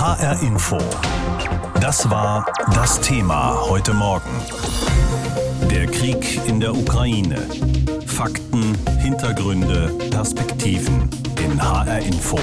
HR 0.00 0.40
Info. 0.40 0.78
Das 1.78 2.08
war 2.08 2.46
das 2.72 3.02
Thema 3.02 3.54
heute 3.68 3.92
Morgen. 3.92 4.30
Der 5.70 5.86
Krieg 5.88 6.40
in 6.46 6.58
der 6.58 6.74
Ukraine. 6.74 7.46
Fakten, 8.06 8.78
Hintergründe, 9.02 9.92
Perspektiven 10.10 11.10
in 11.44 11.62
HR 11.62 11.98
Info. 11.98 12.38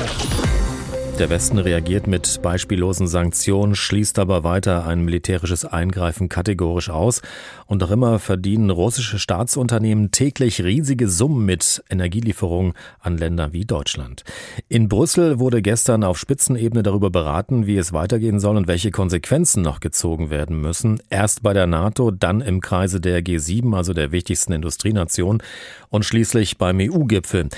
Der 1.19 1.31
Westen 1.31 1.57
reagiert 1.57 2.05
mit 2.05 2.43
beispiellosen 2.43 3.07
Sanktionen, 3.07 3.73
schließt 3.73 4.19
aber 4.19 4.43
weiter 4.43 4.85
ein 4.85 5.03
militärisches 5.03 5.65
Eingreifen 5.65 6.29
kategorisch 6.29 6.91
aus. 6.91 7.23
Und 7.65 7.81
auch 7.81 7.89
immer 7.89 8.19
verdienen 8.19 8.69
russische 8.69 9.17
Staatsunternehmen 9.17 10.11
täglich 10.11 10.63
riesige 10.63 11.07
Summen 11.09 11.43
mit 11.43 11.83
Energielieferungen 11.89 12.73
an 12.99 13.17
Länder 13.17 13.51
wie 13.51 13.65
Deutschland. 13.65 14.25
In 14.69 14.89
Brüssel 14.89 15.39
wurde 15.39 15.63
gestern 15.63 16.03
auf 16.03 16.19
Spitzenebene 16.19 16.83
darüber 16.83 17.09
beraten, 17.09 17.65
wie 17.65 17.77
es 17.77 17.93
weitergehen 17.93 18.39
soll 18.39 18.55
und 18.55 18.67
welche 18.67 18.91
Konsequenzen 18.91 19.63
noch 19.63 19.79
gezogen 19.79 20.29
werden 20.29 20.61
müssen. 20.61 21.01
Erst 21.09 21.41
bei 21.41 21.53
der 21.53 21.65
NATO, 21.65 22.11
dann 22.11 22.41
im 22.41 22.61
Kreise 22.61 23.01
der 23.01 23.23
G7, 23.23 23.75
also 23.75 23.93
der 23.93 24.11
wichtigsten 24.11 24.53
Industrienation, 24.53 25.41
und 25.89 26.05
schließlich 26.05 26.59
beim 26.59 26.77
EU-Gipfel. 26.79 27.49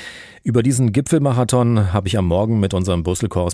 Über 0.41 0.63
diesen 0.63 0.93
Gipfelmarathon 0.93 1.91
habe 1.91 2.07
ich 2.07 2.17
am 2.17 2.25
Morgen 2.25 2.61
mit 2.61 2.73
unserem 2.73 3.03
Brüssel-Korrespondenten 3.03 3.48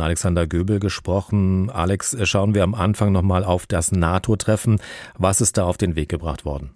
Alexander 0.00 0.46
Göbel 0.46 0.80
gesprochen. 0.80 1.70
Alex, 1.70 2.16
schauen 2.28 2.54
wir 2.54 2.62
am 2.62 2.74
Anfang 2.74 3.12
nochmal 3.12 3.44
auf 3.44 3.66
das 3.66 3.92
NATO-Treffen. 3.92 4.80
Was 5.18 5.40
ist 5.40 5.56
da 5.56 5.64
auf 5.64 5.76
den 5.76 5.96
Weg 5.96 6.08
gebracht 6.08 6.44
worden? 6.44 6.70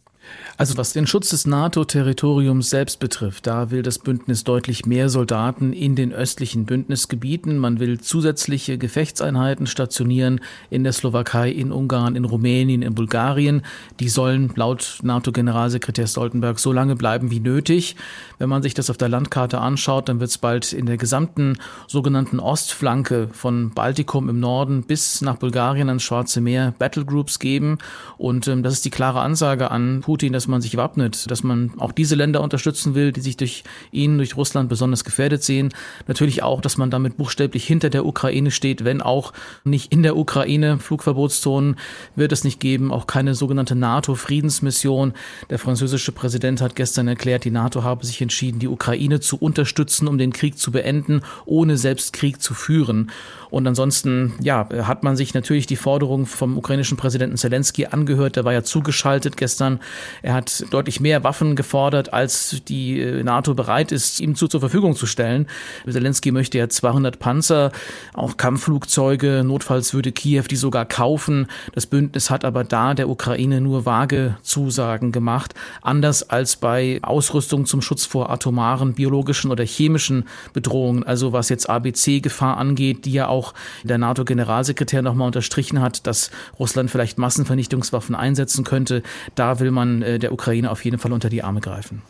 Also 0.57 0.77
was 0.77 0.93
den 0.93 1.09
Schutz 1.09 1.31
des 1.31 1.47
NATO-Territoriums 1.47 2.71
selbst 2.71 3.01
betrifft, 3.01 3.49
da 3.49 3.73
will 3.73 3.83
das 3.83 3.99
Bündnis 3.99 4.45
deutlich 4.45 4.87
mehr 4.87 5.09
Soldaten 5.09 5.73
in 5.73 5.97
den 5.97 6.13
östlichen 6.13 6.65
Bündnisgebieten. 6.65 7.59
Man 7.59 7.81
will 7.81 8.01
zusätzliche 8.01 8.79
Gefechtseinheiten 8.79 9.67
stationieren 9.67 10.41
in 10.71 10.85
der 10.85 10.93
Slowakei, 10.93 11.51
in 11.51 11.73
Ungarn, 11.73 12.15
in 12.15 12.25
Rumänien, 12.25 12.83
in 12.83 12.95
Bulgarien. 12.95 13.63
Die 13.99 14.09
sollen 14.09 14.53
laut 14.55 15.01
NATO-Generalsekretär 15.03 16.07
Stoltenberg 16.07 16.61
so 16.61 16.73
lange 16.73 16.95
bleiben 16.95 17.33
wie 17.33 17.41
nötig. 17.41 17.97
Wenn 18.39 18.49
man 18.49 18.63
sich 18.63 18.75
das 18.75 18.91
auf 18.91 18.97
der 18.97 19.09
Landkarte 19.09 19.61
anschaut, 19.61 20.09
dann 20.09 20.21
wird 20.21 20.31
es 20.31 20.39
bald 20.39 20.73
in 20.73 20.87
der 20.87 20.99
gesamten 20.99 21.59
sogenannten 21.89 22.39
Ostflanke 22.39 23.29
von 23.33 23.71
Baltikum 23.71 24.29
im 24.29 24.39
Norden 24.39 24.85
bis 24.85 25.21
nach 25.21 25.37
Bulgarien 25.37 25.89
ans 25.89 26.05
Schwarze 26.05 26.41
Meer 26.41 26.75
Battlegroups 26.79 27.41
geben. 27.41 27.79
Und 28.19 28.47
ähm, 28.47 28.63
das 28.63 28.75
ist 28.75 28.85
die 28.85 28.91
klare 28.91 29.21
Ansage 29.21 29.73
an 29.73 30.01
Putin 30.03 30.14
Putin, 30.15 30.33
dass 30.33 30.47
man 30.47 30.63
sich 30.63 30.77
wappnet, 30.77 31.29
dass 31.29 31.43
man 31.43 31.73
auch 31.79 31.91
diese 31.91 32.15
Länder 32.15 32.41
unterstützen 32.41 32.95
will, 32.95 33.11
die 33.11 33.21
sich 33.21 33.37
durch 33.37 33.65
ihn, 33.91 34.17
durch 34.19 34.37
Russland 34.37 34.69
besonders 34.69 35.03
gefährdet 35.03 35.43
sehen. 35.43 35.71
Natürlich 36.07 36.45
auch, 36.45 36.61
dass 36.61 36.77
man 36.77 36.89
damit 36.89 37.17
buchstäblich 37.17 37.67
hinter 37.67 37.91
der 37.91 38.07
Ukraine 38.07 38.53
steht, 38.53 38.85
wenn 38.85 39.03
auch 39.03 39.33
nicht 39.65 39.93
in 39.93 40.05
der 40.05 40.17
Ukraine 40.17 40.79
Flugverbotszonen 40.79 41.75
wird 42.15 42.31
es 42.31 42.45
nicht 42.45 42.61
geben, 42.61 42.93
auch 42.93 43.09
keine 43.09 43.35
sogenannte 43.35 43.75
NATO-Friedensmission. 43.75 45.15
Der 45.51 45.59
französische 45.59 46.13
Präsident 46.13 46.61
hat 46.61 46.77
gestern 46.77 47.09
erklärt, 47.09 47.43
die 47.43 47.51
NATO 47.51 47.83
habe 47.83 48.07
sich 48.07 48.23
entschieden, 48.23 48.61
die 48.61 48.69
Ukraine 48.69 49.19
zu 49.19 49.37
unterstützen, 49.37 50.07
um 50.07 50.17
den 50.17 50.33
Krieg 50.33 50.59
zu 50.59 50.71
beenden, 50.71 51.23
ohne 51.45 51.77
selbst 51.77 52.13
Krieg 52.13 52.41
zu 52.41 52.55
führen. 52.55 53.11
Und 53.55 53.69
ansonsten, 53.69 54.33
ja, 54.41 54.69
hat 54.83 55.05
man 55.05 55.15
sich 55.15 55.33
natürlich 55.33 55.69
die 55.69 55.77
Forderung 55.77 56.27
vom 56.27 56.59
ukrainischen 56.59 56.97
Präsidenten 56.97 57.37
Zelensky 57.37 57.87
angehört. 57.87 58.35
Der 58.35 58.45
war 58.45 58.53
ja 58.53 58.65
zugeschaltet 58.65 59.37
gestern. 59.37 59.79
Er 60.23 60.35
hat 60.35 60.65
deutlich 60.73 60.99
mehr 60.99 61.23
Waffen 61.23 61.55
gefordert, 61.55 62.13
als 62.13 62.63
die 62.67 63.01
äh, 63.01 63.23
NATO 63.23 63.55
bereit 63.55 63.93
ist, 63.93 64.19
ihm 64.19 64.35
zu, 64.35 64.49
zur 64.49 64.59
Verfügung 64.59 64.97
zu 64.97 65.07
stellen. 65.07 65.47
Zelensky 65.89 66.33
möchte 66.33 66.59
ja 66.59 66.69
200 66.69 67.21
Panzer, 67.21 67.71
auch 68.13 68.37
Kampfflugzeuge. 68.37 69.45
Notfalls 69.45 69.95
würde 69.95 70.11
Kiew 70.11 70.43
die 70.51 70.57
sogar 70.57 70.85
kaufen. 70.85 71.47
Das 71.75 71.87
Bündnis 71.87 72.31
hat 72.31 72.45
aber 72.45 72.65
da 72.65 72.95
der 72.95 73.09
Ukraine 73.09 73.61
nur 73.61 73.87
vage 73.87 74.37
Zusagen 74.43 75.13
gemacht. 75.13 75.55
Anders 75.81 76.29
als 76.29 76.57
bei 76.57 76.99
Ausrüstung 77.03 77.67
zum 77.67 77.83
Schutz 77.83 78.05
vor 78.05 78.31
atomaren, 78.31 78.95
biologischen 78.95 79.53
oder 79.53 79.63
chemischen 79.63 80.25
Bedrohungen. 80.53 81.05
Also 81.05 81.33
was 81.33 81.51
jetzt 81.51 81.71
ABC-Gefahr 81.71 82.57
angeht, 82.57 83.05
die 83.05 83.13
ja 83.13 83.29
auch 83.29 83.44
der 83.83 83.99
NATO-Generalsekretär 83.99 85.03
nochmal 85.03 85.27
unterstrichen 85.27 85.81
hat, 85.81 86.07
dass 86.07 86.31
Russland 86.59 86.91
vielleicht 86.91 87.19
Massenvernichtungswaffen 87.19 88.15
einsetzen 88.15 88.65
könnte. 88.65 89.03
Da 89.35 89.61
will 89.61 89.71
man 89.71 90.03
äh, 90.03 90.19
der 90.19 90.33
Ukraine 90.33 90.71
auf 90.71 90.85
jeden 90.85 90.99
Fall 90.99 91.13
unter 91.13 91.29
die 91.29 91.43
Arme 91.43 91.61
greifen. 91.61 92.03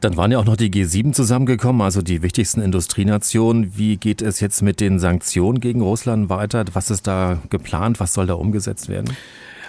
Dann 0.00 0.16
waren 0.18 0.30
ja 0.30 0.38
auch 0.38 0.44
noch 0.44 0.56
die 0.56 0.70
G7 0.70 1.12
zusammengekommen, 1.12 1.80
also 1.80 2.02
die 2.02 2.20
wichtigsten 2.20 2.60
Industrienationen. 2.60 3.76
Wie 3.78 3.96
geht 3.96 4.20
es 4.20 4.38
jetzt 4.40 4.60
mit 4.60 4.80
den 4.80 4.98
Sanktionen 4.98 5.60
gegen 5.60 5.80
Russland 5.80 6.28
weiter? 6.28 6.64
Was 6.74 6.90
ist 6.90 7.06
da 7.06 7.40
geplant? 7.48 8.00
Was 8.00 8.12
soll 8.12 8.26
da 8.26 8.34
umgesetzt 8.34 8.90
werden? 8.90 9.16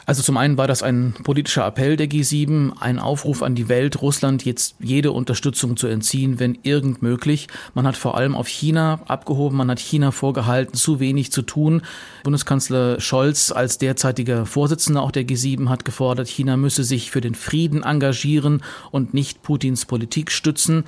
Also 0.06 0.22
zum 0.22 0.38
einen 0.38 0.58
war 0.58 0.68
das 0.68 0.84
ein 0.84 1.14
politischer 1.24 1.66
Appell 1.66 1.98
der 1.98 2.08
G7, 2.08 2.74
ein 2.80 3.00
Aufruf 3.00 3.42
an 3.42 3.56
die 3.56 3.70
Welt, 3.70 4.02
Russland 4.02 4.46
jetzt 4.46 4.76
jede 4.80 5.12
Unterstützung 5.12 5.78
zu 5.78 5.88
entziehen, 5.88 6.40
wenn 6.40 6.60
irgend 6.62 7.02
möglich. 7.02 7.48
Man 7.74 7.88
hat 7.88 7.98
vor 7.98 8.16
allem 8.16 8.36
auf 8.36 8.48
China 8.48 9.00
abgehoben, 9.08 9.58
man 9.58 9.72
hat 9.72 9.80
China 9.80 10.12
vorgehalten, 10.12 10.76
zu 10.76 11.00
wenig 11.00 11.32
zu 11.32 11.42
tun. 11.42 11.82
Bundeskanzler 12.24 13.00
Scholz 13.00 13.52
als 13.52 13.80
derzeitiger 13.80 14.46
Vorsitzender 14.46 15.02
auch 15.02 15.12
der 15.12 15.24
G7 15.24 15.70
hat 15.70 15.86
gefordert, 15.86 16.28
China 16.28 16.56
müsse 16.56 16.84
sich 16.84 17.10
für 17.10 17.22
den 17.22 17.34
Frieden 17.34 17.82
engagieren 17.82 18.62
und 18.92 19.14
nicht 19.16 19.42
Putins 19.42 19.86
Politik 19.86 20.32
stützen. 20.32 20.84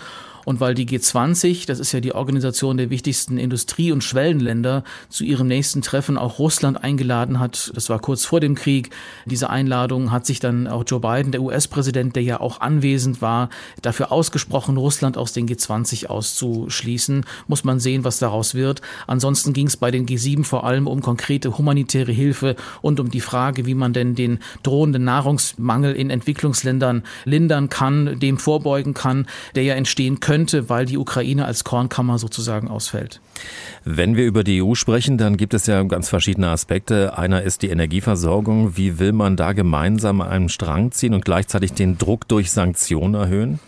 Und 0.48 0.62
weil 0.62 0.76
die 0.76 0.88
G20, 0.88 1.68
das 1.68 1.82
ist 1.82 1.92
ja 1.92 2.00
die 2.00 2.16
Organisation 2.16 2.78
der 2.78 2.90
wichtigsten 2.90 3.38
Industrie- 3.38 3.92
und 3.92 4.02
Schwellenländer, 4.02 4.86
zu 5.10 5.26
ihrem 5.26 5.48
nächsten 5.48 5.82
Treffen 5.82 6.18
auch 6.18 6.40
Russland 6.40 6.82
eingeladen 6.82 7.42
hat, 7.42 7.70
das 7.76 7.90
war 7.90 8.00
kurz 8.00 8.24
vor 8.24 8.40
dem 8.40 8.56
Krieg, 8.56 8.92
diese 9.26 9.50
Einladung 9.50 10.10
hat 10.10 10.26
sich 10.26 10.40
dann 10.40 10.68
auch 10.68 10.86
Joe 10.88 11.02
Biden, 11.02 11.34
der 11.34 11.42
US-Präsident, 11.42 12.16
der 12.16 12.24
ja 12.24 12.40
auch 12.40 12.62
anwesend 12.62 13.22
war, 13.22 13.50
dafür 13.82 14.10
ausgesprochen, 14.14 14.78
Russland 14.78 15.18
aus 15.18 15.34
den 15.34 15.50
G20 15.50 16.06
auszuschließen. 16.06 17.26
Muss 17.50 17.66
man 17.66 17.82
sehen, 17.82 18.06
was 18.06 18.20
daraus 18.20 18.56
wird. 18.56 18.82
Ansonsten 19.06 19.52
ging 19.52 19.68
es 19.68 19.76
bei 19.76 19.92
den 19.92 20.06
G7 20.06 20.46
vor 20.46 20.64
allem 20.64 20.88
um 20.88 21.02
konkrete 21.02 21.58
humanitäre 21.58 22.14
Hilfe 22.14 22.56
und 22.82 23.02
um 23.02 23.12
die 23.12 23.20
Frage, 23.20 23.66
wie 23.66 23.76
man 23.76 23.92
denn 23.92 24.16
den 24.16 24.40
drohenden 24.64 25.04
Nahrungsmangel 25.04 25.94
in 25.94 26.10
Entwicklungsländern 26.10 27.04
lindern 27.26 27.68
kann, 27.68 28.18
dem 28.22 28.38
vorbeugen 28.38 28.94
kann, 28.94 29.28
der 29.54 29.64
ja 29.64 29.74
entstehen 29.74 30.22
könnte 30.22 30.37
könnte, 30.38 30.70
weil 30.70 30.86
die 30.86 31.00
Ukraine 31.00 31.46
als 31.46 31.64
Kornkammer 31.64 32.20
sozusagen 32.20 32.68
ausfällt. 32.68 33.22
Wenn 33.86 34.16
wir 34.16 34.26
über 34.26 34.44
die 34.44 34.62
EU 34.62 34.76
sprechen, 34.76 35.18
dann 35.18 35.36
gibt 35.36 35.56
es 35.56 35.66
ja 35.66 35.82
ganz 35.82 36.10
verschiedene 36.10 36.50
Aspekte. 36.50 37.18
Einer 37.18 37.42
ist 37.42 37.64
die 37.64 37.70
Energieversorgung. 37.70 38.78
Wie 38.78 39.00
will 39.00 39.14
man 39.14 39.36
da 39.36 39.54
gemeinsam 39.54 40.22
einen 40.22 40.50
Strang 40.50 40.92
ziehen 40.92 41.16
und 41.16 41.26
gleichzeitig 41.26 41.74
den 41.74 41.98
Druck 41.98 42.28
durch 42.28 42.52
Sanktionen 42.52 43.16
erhöhen? 43.16 43.60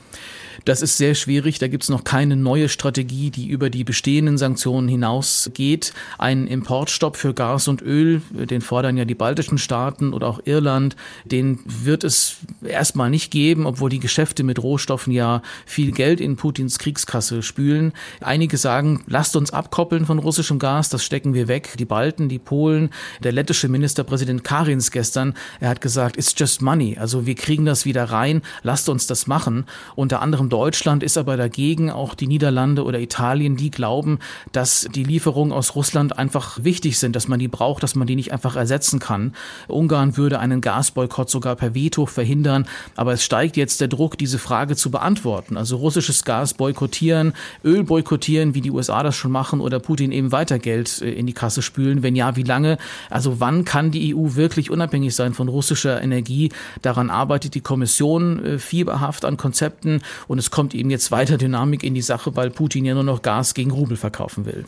Das 0.66 0.82
ist 0.82 0.98
sehr 0.98 1.16
schwierig. 1.16 1.60
Da 1.60 1.68
gibt 1.68 1.84
es 1.84 1.90
noch 1.90 2.04
keine 2.04 2.36
neue 2.36 2.70
Strategie, 2.70 3.30
die 3.30 3.48
über 3.48 3.70
die 3.70 3.84
bestehenden 3.84 4.38
Sanktionen 4.38 4.88
hinausgeht. 4.88 5.94
Ein 6.18 6.48
Importstopp 6.48 7.18
für 7.18 7.34
Gas 7.34 7.68
und 7.68 7.82
Öl, 7.82 8.22
den 8.32 8.62
fordern 8.62 8.98
ja 8.98 9.06
die 9.06 9.16
baltischen 9.16 9.58
Staaten 9.58 10.14
oder 10.14 10.28
auch 10.28 10.42
Irland, 10.46 10.96
den 11.26 11.60
wird 11.66 12.04
es 12.04 12.38
erstmal 12.64 13.10
nicht 13.10 13.32
geben, 13.32 13.66
obwohl 13.66 13.90
die 13.90 14.00
Geschäfte 14.00 14.44
mit 14.44 14.62
Rohstoffen 14.62 15.14
ja 15.14 15.42
viel 15.66 15.92
Geld 15.92 16.22
in 16.22 16.36
Putins 16.36 16.80
Kriegskasse 16.80 17.42
spülen. 17.44 17.94
Einige 18.22 18.58
sagen, 18.58 19.04
lasst 19.08 19.36
uns 19.36 19.52
abkoppeln 19.52 20.06
von 20.06 20.20
russischem 20.20 20.60
Gas, 20.60 20.90
das 20.90 21.04
stecken 21.04 21.34
wir 21.34 21.48
weg. 21.48 21.76
Die 21.78 21.86
Balten, 21.86 22.30
die 22.30 22.40
Polen, 22.40 22.90
der 23.24 23.32
lettische 23.32 23.68
Ministerpräsident 23.68 24.44
Karins 24.44 24.92
gestern, 24.92 25.34
er 25.60 25.70
hat 25.70 25.82
gesagt, 25.82 26.18
it's 26.18 26.34
just 26.38 26.62
money. 26.62 26.98
Also 26.98 27.26
wir 27.26 27.36
kriegen 27.36 27.66
das 27.66 27.86
wieder 27.86 28.06
rein, 28.06 28.42
lasst 28.64 28.90
uns 28.90 29.08
das 29.08 29.28
machen. 29.28 29.66
Unter 29.96 30.22
anderem 30.22 30.49
Deutschland 30.50 31.04
ist 31.04 31.18
aber 31.18 31.38
dagegen, 31.38 31.90
auch 31.90 32.16
die 32.16 32.28
Niederlande 32.28 32.84
oder 32.84 33.00
Italien, 33.00 33.56
die 33.56 33.72
glauben, 33.72 34.20
dass 34.52 34.88
die 34.94 35.04
Lieferungen 35.04 35.54
aus 35.54 35.76
Russland 35.76 36.18
einfach 36.18 36.64
wichtig 36.64 36.98
sind, 36.98 37.16
dass 37.16 37.28
man 37.28 37.40
die 37.40 37.48
braucht, 37.48 37.84
dass 37.84 37.96
man 37.96 38.08
die 38.08 38.16
nicht 38.16 38.32
einfach 38.32 38.56
ersetzen 38.56 39.00
kann. 39.00 39.34
Ungarn 39.68 40.18
würde 40.18 40.40
einen 40.40 40.62
Gasboykott 40.62 41.30
sogar 41.30 41.56
per 41.56 41.76
Veto 41.76 42.06
verhindern, 42.06 42.68
aber 42.96 43.14
es 43.14 43.24
steigt 43.24 43.58
jetzt 43.58 43.82
der 43.82 43.88
Druck, 43.88 44.18
diese 44.18 44.40
Frage 44.40 44.76
zu 44.76 44.92
beantworten. 44.92 45.58
Also 45.58 45.78
russisches 45.78 46.24
Gas 46.24 46.54
boykottieren, 46.54 47.34
Öl 47.64 47.84
boykottieren, 47.84 48.56
wie 48.56 48.62
die 48.62 48.72
USA 48.72 49.04
das 49.04 49.16
schon 49.16 49.32
machen, 49.32 49.62
oder 49.62 49.80
Putin 49.80 50.12
eben 50.12 50.32
weiter 50.32 50.60
Geld 50.60 51.02
äh, 51.02 51.12
in 51.12 51.26
die 51.26 51.34
Kasse 51.34 51.62
spülen. 51.62 52.04
Wenn 52.04 52.16
ja, 52.16 52.36
wie 52.36 52.44
lange? 52.44 52.78
Also 53.10 53.40
wann 53.40 53.66
kann 53.66 53.92
die 53.92 54.16
EU 54.16 54.36
wirklich 54.36 54.72
unabhängig 54.72 55.16
sein 55.16 55.34
von 55.34 55.48
russischer 55.48 56.02
Energie? 56.02 56.52
Daran 56.82 57.10
arbeitet 57.10 57.56
die 57.56 57.62
Kommission 57.62 58.44
äh, 58.44 58.60
fieberhaft 58.60 59.26
an 59.26 59.38
Konzepten 59.38 60.02
und 60.30 60.38
es 60.38 60.52
kommt 60.52 60.76
eben 60.76 60.92
jetzt 60.92 61.10
weiter 61.10 61.40
Dynamik 61.40 61.84
in 61.84 61.96
die 61.96 62.04
Sache, 62.04 62.36
weil 62.36 62.52
Putin 62.52 62.86
ja 62.86 62.94
nur 62.94 63.04
noch 63.04 63.24
Gas 63.24 63.56
gegen 63.56 63.72
Rubel 63.72 63.98
verkaufen 63.98 64.46
will. 64.46 64.64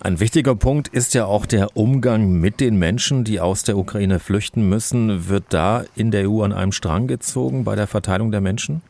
Ein 0.00 0.18
wichtiger 0.18 0.56
Punkt 0.56 0.88
ist 0.88 1.14
ja 1.14 1.24
auch 1.24 1.46
der 1.46 1.76
Umgang 1.76 2.32
mit 2.32 2.58
den 2.58 2.76
Menschen, 2.76 3.22
die 3.22 3.38
aus 3.38 3.62
der 3.62 3.78
Ukraine 3.78 4.18
flüchten 4.18 4.68
müssen. 4.68 5.28
Wird 5.28 5.44
da 5.50 5.84
in 5.94 6.10
der 6.10 6.28
EU 6.28 6.42
an 6.42 6.52
einem 6.52 6.72
Strang 6.72 7.06
gezogen 7.06 7.62
bei 7.62 7.76
der 7.76 7.86
Verteilung 7.86 8.32
der 8.32 8.40
Menschen? 8.40 8.82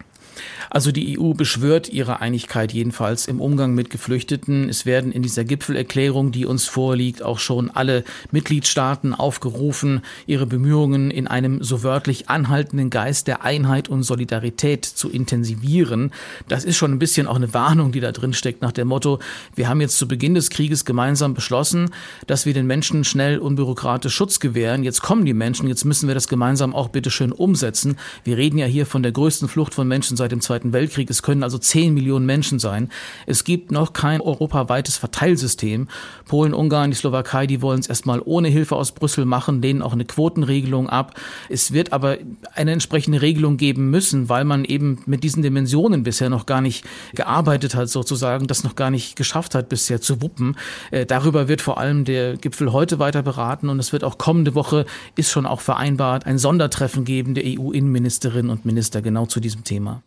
Also 0.70 0.93
die 0.93 1.19
EU 1.19 1.32
beschwört 1.32 1.88
ihre 1.88 2.20
Einigkeit 2.20 2.73
jedenfalls 2.73 3.26
im 3.26 3.40
Umgang 3.40 3.75
mit 3.75 3.90
Geflüchteten. 3.90 4.69
Es 4.69 4.87
werden 4.87 5.12
in 5.12 5.23
dieser 5.23 5.44
Gipfelerklärung, 5.44 6.32
die 6.32 6.46
uns 6.46 6.67
vorliegt, 6.67 7.23
auch 7.23 7.38
schon 7.38 7.70
alle 7.70 8.05
Mitgliedstaaten 8.31 9.14
aufgerufen, 9.14 10.02
ihre 10.26 10.46
Bemühungen 10.46 11.11
in 11.11 11.26
einem 11.26 11.62
so 11.62 11.82
wörtlich 11.82 12.29
anhaltenden 12.29 12.90
Geist 12.90 13.26
der 13.26 13.44
Einheit 13.44 13.88
und 13.88 14.02
Solidarität 14.02 14.85
zu 14.85 15.11
intensivieren. 15.11 16.12
Das 16.49 16.64
ist 16.64 16.76
schon 16.76 16.93
ein 16.93 16.99
bisschen 16.99 17.26
auch 17.26 17.37
eine 17.37 17.55
Warnung, 17.55 17.93
die 17.93 18.00
da 18.00 18.12
drin 18.12 18.32
steckt, 18.32 18.62
nach 18.62 18.73
dem 18.73 18.88
Motto, 18.88 19.19
wir 19.55 19.69
haben 19.69 19.81
jetzt 19.81 19.99
zu 19.99 20.08
Beginn 20.08 20.35
des 20.35 20.50
Krieges 20.50 20.85
gemeinsam 20.85 21.35
beschlossen, 21.35 21.90
dass 22.26 22.46
wir 22.46 22.55
den 22.55 22.67
Menschen 22.67 23.05
schnell 23.05 23.38
unbürokratisch 23.38 24.14
Schutz 24.14 24.40
gewähren. 24.40 24.82
Jetzt 24.82 25.02
kommen 25.02 25.25
die 25.25 25.35
Menschen, 25.35 25.69
jetzt 25.69 25.85
müssen 25.85 26.08
wir 26.08 26.14
das 26.14 26.29
gemeinsam 26.29 26.75
auch 26.75 26.88
bitteschön 26.88 27.32
umsetzen. 27.32 27.96
Wir 28.25 28.37
reden 28.37 28.58
ja 28.58 28.67
hier 28.67 28.87
von 28.87 29.02
der 29.02 29.12
größten 29.12 29.49
Flucht 29.49 29.75
von 29.75 29.87
Menschen 29.88 30.17
seit 30.17 30.27
dem 30.28 30.40
Zweiten 30.40 30.72
Weltkrieg. 30.72 31.10
Es 31.10 31.22
können 31.22 31.42
also 31.42 31.58
zehn 31.58 31.94
Millionen 31.94 32.26
Menschen 32.26 32.58
sein. 32.58 32.90
Es 33.26 33.44
gibt 33.44 33.70
noch 33.70 33.92
kein 33.92 34.20
europaweites 34.20 34.96
Verteilsystem. 34.96 35.88
Polen, 36.26 36.54
Ungarn, 36.54 36.90
die 36.90 36.96
Slowakei, 36.96 37.46
die 37.46 37.62
wollen 37.62 37.80
es 37.80 37.86
erstmal 37.86 38.20
ohne 38.25 38.48
Hilfe 38.48 38.76
aus 38.76 38.92
Brüssel 38.92 39.25
machen, 39.25 39.62
lehnen 39.62 39.82
auch 39.82 39.92
eine 39.92 40.04
Quotenregelung 40.04 40.88
ab. 40.88 41.19
Es 41.48 41.72
wird 41.72 41.92
aber 41.92 42.19
eine 42.54 42.72
entsprechende 42.72 43.22
Regelung 43.22 43.56
geben 43.56 43.90
müssen, 43.90 44.28
weil 44.28 44.44
man 44.44 44.64
eben 44.64 45.00
mit 45.06 45.25
diesen 45.25 45.42
Dimensionen 45.42 46.02
bisher 46.02 46.30
noch 46.30 46.46
gar 46.46 46.60
nicht 46.60 46.84
gearbeitet 47.14 47.75
hat, 47.75 47.88
sozusagen, 47.88 48.46
das 48.46 48.64
noch 48.64 48.76
gar 48.76 48.90
nicht 48.90 49.16
geschafft 49.16 49.54
hat, 49.54 49.69
bisher 49.69 50.00
zu 50.00 50.22
wuppen. 50.22 50.56
Äh, 50.90 51.06
darüber 51.06 51.48
wird 51.48 51.60
vor 51.60 51.78
allem 51.78 52.04
der 52.04 52.36
Gipfel 52.36 52.72
heute 52.72 52.98
weiter 52.98 53.22
beraten 53.22 53.69
und 53.69 53.78
es 53.78 53.92
wird 53.92 54.04
auch 54.04 54.19
kommende 54.19 54.54
Woche, 54.54 54.86
ist 55.16 55.30
schon 55.30 55.46
auch 55.46 55.60
vereinbart, 55.60 56.26
ein 56.26 56.38
Sondertreffen 56.38 57.04
geben 57.04 57.34
der 57.34 57.44
EU-Innenministerinnen 57.46 58.50
und 58.50 58.64
Minister 58.64 59.02
genau 59.02 59.26
zu 59.26 59.40
diesem 59.40 59.64
Thema. 59.64 60.02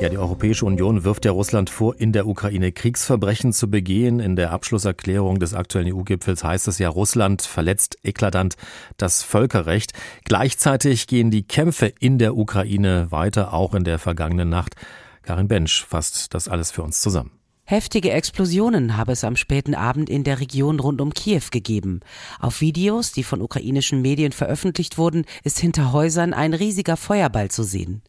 Ja, 0.00 0.08
die 0.08 0.16
Europäische 0.16 0.64
Union 0.64 1.04
wirft 1.04 1.26
ja 1.26 1.30
Russland 1.30 1.68
vor, 1.68 1.94
in 2.00 2.12
der 2.12 2.26
Ukraine 2.26 2.72
Kriegsverbrechen 2.72 3.52
zu 3.52 3.70
begehen. 3.70 4.18
In 4.18 4.34
der 4.34 4.50
Abschlusserklärung 4.50 5.38
des 5.38 5.52
aktuellen 5.52 5.94
EU-Gipfels 5.94 6.42
heißt 6.42 6.68
es 6.68 6.78
ja, 6.78 6.88
Russland 6.88 7.42
verletzt 7.42 7.98
eklatant 8.02 8.56
das 8.96 9.22
Völkerrecht. 9.22 9.92
Gleichzeitig 10.24 11.06
gehen 11.06 11.30
die 11.30 11.42
Kämpfe 11.42 11.92
in 12.00 12.16
der 12.16 12.34
Ukraine 12.34 13.08
weiter, 13.10 13.52
auch 13.52 13.74
in 13.74 13.84
der 13.84 13.98
vergangenen 13.98 14.48
Nacht. 14.48 14.74
Karin 15.20 15.48
Bensch 15.48 15.84
fasst 15.84 16.32
das 16.32 16.48
alles 16.48 16.70
für 16.70 16.82
uns 16.82 17.02
zusammen. 17.02 17.39
Heftige 17.70 18.10
Explosionen 18.10 18.96
habe 18.96 19.12
es 19.12 19.22
am 19.22 19.36
späten 19.36 19.76
Abend 19.76 20.10
in 20.10 20.24
der 20.24 20.40
Region 20.40 20.80
rund 20.80 21.00
um 21.00 21.14
Kiew 21.14 21.44
gegeben. 21.52 22.00
Auf 22.40 22.60
Videos, 22.60 23.12
die 23.12 23.22
von 23.22 23.40
ukrainischen 23.40 24.02
Medien 24.02 24.32
veröffentlicht 24.32 24.98
wurden, 24.98 25.24
ist 25.44 25.60
hinter 25.60 25.92
Häusern 25.92 26.34
ein 26.34 26.52
riesiger 26.52 26.96
Feuerball 26.96 27.48
zu 27.48 27.62
sehen. 27.62 28.02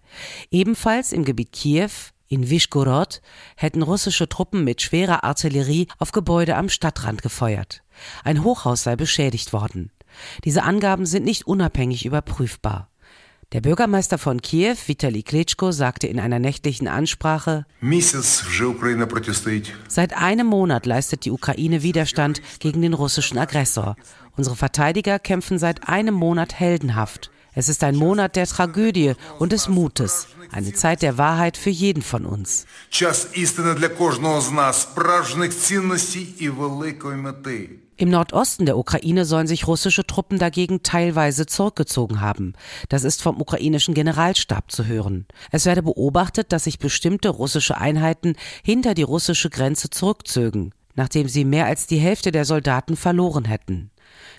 Ebenfalls 0.50 1.14
im 1.14 1.26
Gebiet 1.26 1.52
Kiew, 1.52 1.92
in 2.28 2.50
Wischgorod, 2.50 3.22
hätten 3.56 3.84
russische 3.84 4.28
Truppen 4.28 4.64
mit 4.64 4.82
schwerer 4.82 5.24
Artillerie 5.24 5.86
auf 6.00 6.12
Gebäude 6.12 6.56
am 6.56 6.68
Stadtrand 6.68 7.22
gefeuert. 7.22 7.84
Ein 8.24 8.44
Hochhaus 8.44 8.82
sei 8.82 8.96
beschädigt 8.96 9.54
worden. 9.54 9.92
Diese 10.44 10.64
Angaben 10.64 11.06
sind 11.06 11.24
nicht 11.24 11.46
unabhängig 11.46 12.04
überprüfbar. 12.04 12.91
Der 13.54 13.60
Bürgermeister 13.60 14.18
von 14.18 14.42
Kiew, 14.42 14.78
Vitali 14.86 15.24
Klitschko, 15.24 15.74
sagte 15.74 16.08
in 16.08 16.22
einer 16.22 16.40
nächtlichen 16.40 16.88
Ansprache, 16.88 17.66
Seit 19.90 20.18
einem 20.18 20.48
Monat 20.48 20.86
leistet 20.86 21.26
die 21.26 21.32
Ukraine 21.32 21.84
Widerstand 21.84 22.42
gegen 22.60 22.82
den 22.82 22.94
russischen 22.94 23.38
Aggressor. 23.38 23.98
Unsere 24.38 24.56
Verteidiger 24.56 25.20
kämpfen 25.20 25.60
seit 25.60 25.90
einem 25.90 26.14
Monat 26.14 26.58
heldenhaft. 26.58 27.30
Es 27.54 27.68
ist 27.68 27.84
ein 27.84 27.98
Monat 27.98 28.38
der 28.38 28.48
Tragödie 28.48 29.16
und 29.38 29.52
des 29.52 29.68
Mutes, 29.68 30.28
eine 30.54 30.72
Zeit 30.72 31.02
der 31.02 31.18
Wahrheit 31.18 31.58
für 31.58 31.72
jeden 31.72 32.04
von 32.04 32.26
uns. 32.26 32.66
Im 38.02 38.10
Nordosten 38.10 38.66
der 38.66 38.80
Ukraine 38.80 39.26
sollen 39.26 39.46
sich 39.46 39.68
russische 39.68 40.08
Truppen 40.08 40.40
dagegen 40.40 40.82
teilweise 40.82 41.46
zurückgezogen 41.46 42.20
haben. 42.20 42.54
Das 42.90 43.04
ist 43.04 43.22
vom 43.22 43.40
ukrainischen 43.40 43.94
Generalstab 43.94 44.72
zu 44.72 44.88
hören. 44.88 45.28
Es 45.52 45.68
werde 45.68 45.84
beobachtet, 45.84 46.52
dass 46.52 46.64
sich 46.64 46.80
bestimmte 46.80 47.30
russische 47.30 47.78
Einheiten 47.78 48.38
hinter 48.64 48.96
die 48.96 49.04
russische 49.04 49.52
Grenze 49.52 49.92
zurückzögen, 49.92 50.74
nachdem 50.96 51.28
sie 51.28 51.46
mehr 51.46 51.68
als 51.68 51.86
die 51.86 52.00
Hälfte 52.00 52.32
der 52.32 52.46
Soldaten 52.46 52.96
verloren 52.98 53.46
hätten. 53.46 53.91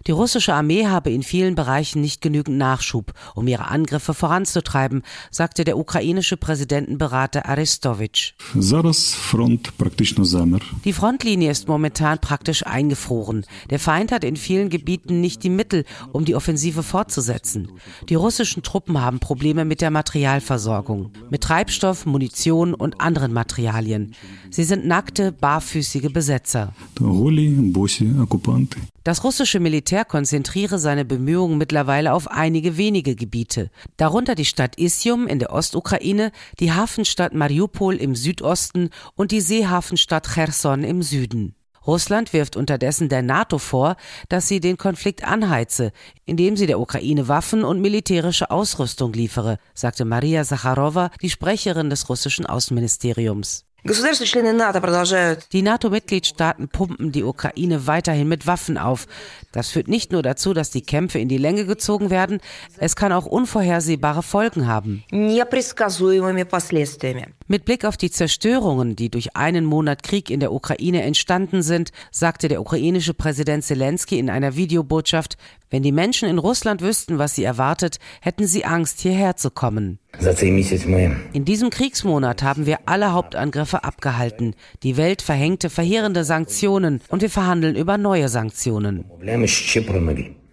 Die 0.07 0.13
russische 0.13 0.55
Armee 0.55 0.87
habe 0.87 1.11
in 1.11 1.23
vielen 1.23 1.55
Bereichen 1.55 2.01
nicht 2.01 2.21
genügend 2.21 2.59
Nachschub, 2.59 3.13
um 3.37 3.47
ihre 3.47 3.69
Angriffe 3.69 4.15
voranzutreiben, 4.15 5.03
sagte 5.31 5.63
der 5.65 5.79
ukrainische 5.79 6.37
Präsidentenberater 6.37 7.47
Aristowitsch. 7.47 8.33
Die 10.85 10.93
Frontlinie 10.93 11.51
ist 11.51 11.69
momentan 11.69 12.19
praktisch 12.19 12.67
eingefroren. 12.67 13.47
Der 13.71 13.79
Feind 13.79 14.11
hat 14.11 14.25
in 14.25 14.37
vielen 14.37 14.71
Gebieten 14.71 15.21
nicht 15.21 15.45
die 15.45 15.51
Mittel, 15.51 15.85
um 16.11 16.25
die 16.25 16.35
Offensive 16.35 16.83
fortzusetzen. 16.83 17.71
Die 18.09 18.17
russischen 18.17 18.65
Truppen 18.65 19.01
haben 19.01 19.21
Probleme 19.21 19.65
mit 19.65 19.81
der 19.81 19.91
Materialversorgung, 19.91 21.13
mit 21.31 21.43
Treibstoff, 21.43 22.07
Munition 22.07 22.75
und 22.75 23.01
anderen 23.01 23.33
Materialien. 23.33 24.15
Sie 24.51 24.65
sind 24.65 24.85
nackte, 24.85 25.31
barfüßige 25.31 26.13
Besetzer. 26.13 26.73
Das 29.05 29.25
russische 29.25 29.59
Militär 29.59 29.92
konzentriere 30.01 30.79
seine 30.79 31.05
Bemühungen 31.05 31.59
mittlerweile 31.59 32.15
auf 32.15 32.31
einige 32.31 32.79
wenige 32.79 33.15
Gebiete, 33.15 33.71
darunter 33.99 34.35
die 34.35 34.47
Stadt 34.47 34.79
Isium 34.79 35.27
in 35.27 35.39
der 35.39 35.53
Ostukraine, 35.53 36.33
die 36.59 36.73
Hafenstadt 36.73 37.35
Mariupol 37.35 37.97
im 37.97 38.15
Südosten 38.15 38.89
und 39.15 39.31
die 39.31 39.43
Seehafenstadt 39.43 40.27
Cherson 40.33 40.83
im 40.83 41.03
Süden. 41.03 41.55
Russland 41.87 42.33
wirft 42.33 42.57
unterdessen 42.57 43.11
der 43.11 43.21
NATO 43.23 43.59
vor, 43.59 43.97
dass 44.31 44.49
sie 44.49 44.61
den 44.61 44.79
Konflikt 44.79 45.25
anheize, 45.25 45.93
indem 46.25 46.57
sie 46.57 46.67
der 46.67 46.81
Ukraine 46.81 47.29
Waffen 47.29 47.63
und 47.63 47.81
militärische 47.81 48.51
Ausrüstung 48.51 49.13
liefere, 49.13 49.59
sagte 49.75 50.07
Maria 50.07 50.45
Sacharowa, 50.45 51.11
die 51.21 51.31
Sprecherin 51.31 51.91
des 51.91 52.09
russischen 52.09 52.47
Außenministeriums. 52.47 53.67
Die 55.53 55.63
NATO-Mitgliedstaaten 55.63 56.69
pumpen 56.69 57.11
die 57.11 57.25
Ukraine 57.25 57.89
weiterhin 57.89 58.29
mit 58.29 58.47
Waffen 58.47 58.79
auf. 58.79 59.09
Das 59.51 59.71
führt 59.71 59.89
nicht 59.89 60.13
nur 60.13 60.23
dazu, 60.23 60.55
dass 60.55 60.71
die 60.71 60.83
Kämpfe 60.83 61.19
in 61.19 61.29
die 61.29 61.39
Länge 61.39 61.67
gezogen 61.67 62.11
werden, 62.11 62.41
es 62.79 62.95
kann 62.95 63.13
auch 63.13 63.27
unvorhersehbare 63.27 64.23
Folgen 64.23 64.69
haben. 64.69 65.03
Mit 67.53 67.67
Blick 67.67 67.85
auf 67.85 67.99
die 67.99 68.11
Zerstörungen, 68.11 68.97
die 68.97 69.11
durch 69.11 69.37
einen 69.37 69.67
Monat 69.67 70.03
Krieg 70.03 70.31
in 70.31 70.41
der 70.41 70.55
Ukraine 70.55 71.03
entstanden 71.03 71.61
sind, 71.61 71.91
sagte 72.11 72.49
der 72.49 72.63
ukrainische 72.63 73.13
Präsident 73.13 73.63
Zelensky 73.63 74.19
in 74.19 74.31
einer 74.31 74.57
Videobotschaft, 74.57 75.37
wenn 75.69 75.83
die 75.83 75.93
Menschen 75.93 76.31
in 76.31 76.39
Russland 76.39 76.81
wüssten, 76.81 77.19
was 77.19 77.35
sie 77.35 77.45
erwartet, 77.45 77.99
hätten 78.23 78.47
sie 78.47 78.65
Angst, 78.65 79.03
hierher 79.03 79.37
zu 79.37 79.51
kommen. 79.51 79.99
In 81.35 81.45
diesem 81.45 81.69
Kriegsmonat 81.69 82.43
haben 82.43 82.65
wir 82.65 82.79
alle 82.87 83.13
Hauptangriffe 83.13 83.85
abgehalten. 83.85 84.55
Die 84.83 84.97
Welt 84.97 85.21
verhängte 85.21 85.69
verheerende 85.69 86.25
Sanktionen 86.25 87.03
und 87.11 87.21
wir 87.21 87.29
verhandeln 87.29 87.77
über 87.77 87.99
neue 87.99 88.31
Sanktionen. 88.31 89.05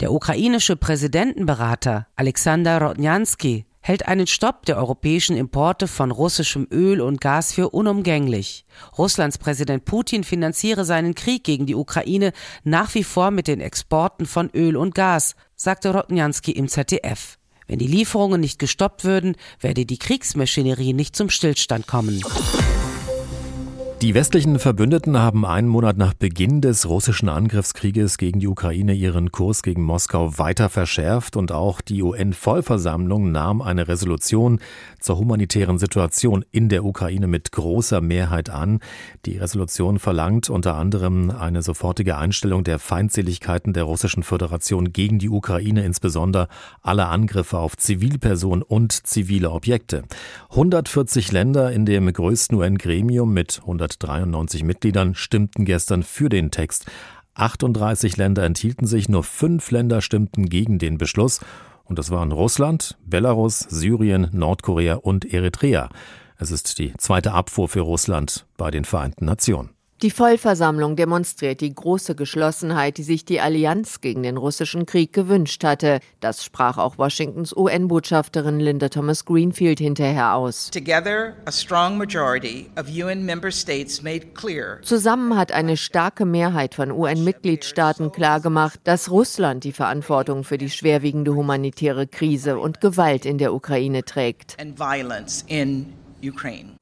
Der 0.02 0.12
ukrainische 0.12 0.76
Präsidentenberater 0.76 2.08
Alexander 2.18 2.82
Rodnjansky 2.82 3.64
hält 3.82 4.08
einen 4.08 4.28
Stopp 4.28 4.66
der 4.66 4.78
europäischen 4.78 5.38
Importe 5.38 5.88
von 5.88 6.12
russischem 6.12 6.68
Öl 6.72 7.02
und 7.02 7.22
Gas 7.22 7.54
für 7.54 7.70
unumgänglich. 7.70 8.66
Russlands 8.98 9.38
Präsident 9.38 9.86
Putin 9.86 10.24
finanziere 10.24 10.86
seinen 10.86 11.16
Krieg 11.16 11.44
gegen 11.44 11.66
die 11.66 11.76
Ukraine 11.76 12.34
nach 12.64 12.94
wie 12.96 13.04
vor 13.04 13.32
mit 13.32 13.48
den 13.48 13.62
Exporten 13.62 14.26
von 14.26 14.50
Öl 14.54 14.76
und 14.76 14.96
Gas, 14.96 15.36
sagte 15.56 15.94
Rodnjansky 15.94 16.52
im 16.52 16.68
ZDF. 16.68 17.38
Wenn 17.68 17.80
die 17.80 17.88
Lieferungen 17.88 18.42
nicht 18.42 18.58
gestoppt 18.58 19.04
würden, 19.04 19.36
werde 19.60 19.86
die 19.86 20.00
Kriegsmaschinerie 20.00 20.94
nicht 20.94 21.16
zum 21.16 21.30
Stillstand 21.30 21.86
kommen. 21.86 22.22
Die 24.02 24.14
westlichen 24.14 24.60
Verbündeten 24.60 25.18
haben 25.18 25.46
einen 25.46 25.68
Monat 25.68 25.98
nach 25.98 26.14
Beginn 26.14 26.62
des 26.62 26.88
russischen 26.88 27.28
Angriffskrieges 27.28 28.18
gegen 28.18 28.40
die 28.40 28.48
Ukraine 28.48 28.94
ihren 28.94 29.30
Kurs 29.34 29.62
gegen 29.62 29.84
Moskau 29.84 30.38
weiter 30.38 30.70
verschärft 30.70 31.36
und 31.36 31.52
auch 31.52 31.82
die 31.82 32.02
UN-Vollversammlung 32.02 33.34
nahm 33.34 33.62
eine 33.62 33.90
Resolution 33.90 34.62
zur 35.02 35.18
humanitären 35.18 35.80
Situation 35.80 36.46
in 36.52 36.70
der 36.70 36.86
Ukraine 36.86 37.28
mit 37.28 37.52
großer 37.52 38.00
Mehrheit 38.00 38.50
an. 38.50 38.80
Die 39.26 39.38
Resolution 39.38 40.00
verlangt 40.00 40.50
unter 40.50 40.76
anderem 40.76 41.30
eine 41.30 41.62
sofortige 41.62 42.18
Einstellung 42.18 42.64
der 42.64 42.80
Feindseligkeiten 42.80 43.74
der 43.74 43.84
russischen 43.84 44.24
Föderation 44.24 44.94
gegen 44.94 45.20
die 45.20 45.30
Ukraine, 45.30 45.84
insbesondere 45.84 46.48
alle 46.82 47.08
Angriffe 47.08 47.58
auf 47.58 47.76
Zivilpersonen 47.76 48.64
und 48.64 48.94
zivile 48.94 49.52
Objekte. 49.52 50.04
140 50.52 51.34
Länder 51.34 51.74
in 51.74 51.86
dem 51.86 52.12
größten 52.12 52.58
UN-Gremium 52.58 53.34
mit 53.34 53.60
100 53.60 53.89
193 53.96 54.64
Mitgliedern 54.64 55.16
stimmten 55.16 55.66
gestern 55.66 56.04
für 56.04 56.30
den 56.30 56.52
Text. 56.52 56.86
38 57.36 58.18
Länder 58.18 58.44
enthielten 58.44 58.86
sich, 58.86 59.10
nur 59.10 59.24
fünf 59.24 59.72
Länder 59.72 60.02
stimmten 60.02 60.50
gegen 60.50 60.78
den 60.80 60.98
Beschluss. 60.98 61.40
Und 61.86 61.98
das 61.98 62.12
waren 62.12 62.32
Russland, 62.32 62.98
Belarus, 63.06 63.60
Syrien, 63.60 64.30
Nordkorea 64.32 64.96
und 64.96 65.26
Eritrea. 65.34 65.90
Es 66.38 66.52
ist 66.52 66.78
die 66.80 66.94
zweite 66.98 67.34
Abfuhr 67.34 67.68
für 67.68 67.82
Russland 67.82 68.46
bei 68.58 68.72
den 68.72 68.86
Vereinten 68.86 69.26
Nationen. 69.26 69.72
Die 70.02 70.12
Vollversammlung 70.12 70.96
demonstriert 70.96 71.60
die 71.60 71.76
große 71.76 72.16
Geschlossenheit, 72.16 72.98
die 72.98 73.04
sich 73.04 73.26
die 73.26 73.42
Allianz 73.42 74.00
gegen 74.00 74.24
den 74.24 74.38
russischen 74.38 74.86
Krieg 74.86 75.12
gewünscht 75.12 75.66
hatte. 75.66 76.00
Das 76.22 76.46
sprach 76.46 76.78
auch 76.78 76.98
Washingtons 76.98 77.54
UN-Botschafterin 77.54 78.62
Linda 78.62 78.88
Thomas 78.88 79.26
Greenfield 79.26 79.80
hinterher 79.80 80.36
aus. 80.36 80.72
Zusammen 84.84 85.36
hat 85.38 85.52
eine 85.52 85.76
starke 85.76 86.26
Mehrheit 86.26 86.76
von 86.76 86.92
UN-Mitgliedstaaten 86.92 88.14
klargemacht, 88.14 88.80
dass 88.86 89.12
Russland 89.12 89.66
die 89.66 89.74
Verantwortung 89.74 90.46
für 90.46 90.58
die 90.58 90.70
schwerwiegende 90.70 91.36
humanitäre 91.36 92.08
Krise 92.08 92.58
und 92.58 92.80
Gewalt 92.80 93.26
in 93.26 93.38
der 93.38 93.54
Ukraine 93.54 94.06
trägt. 94.06 94.56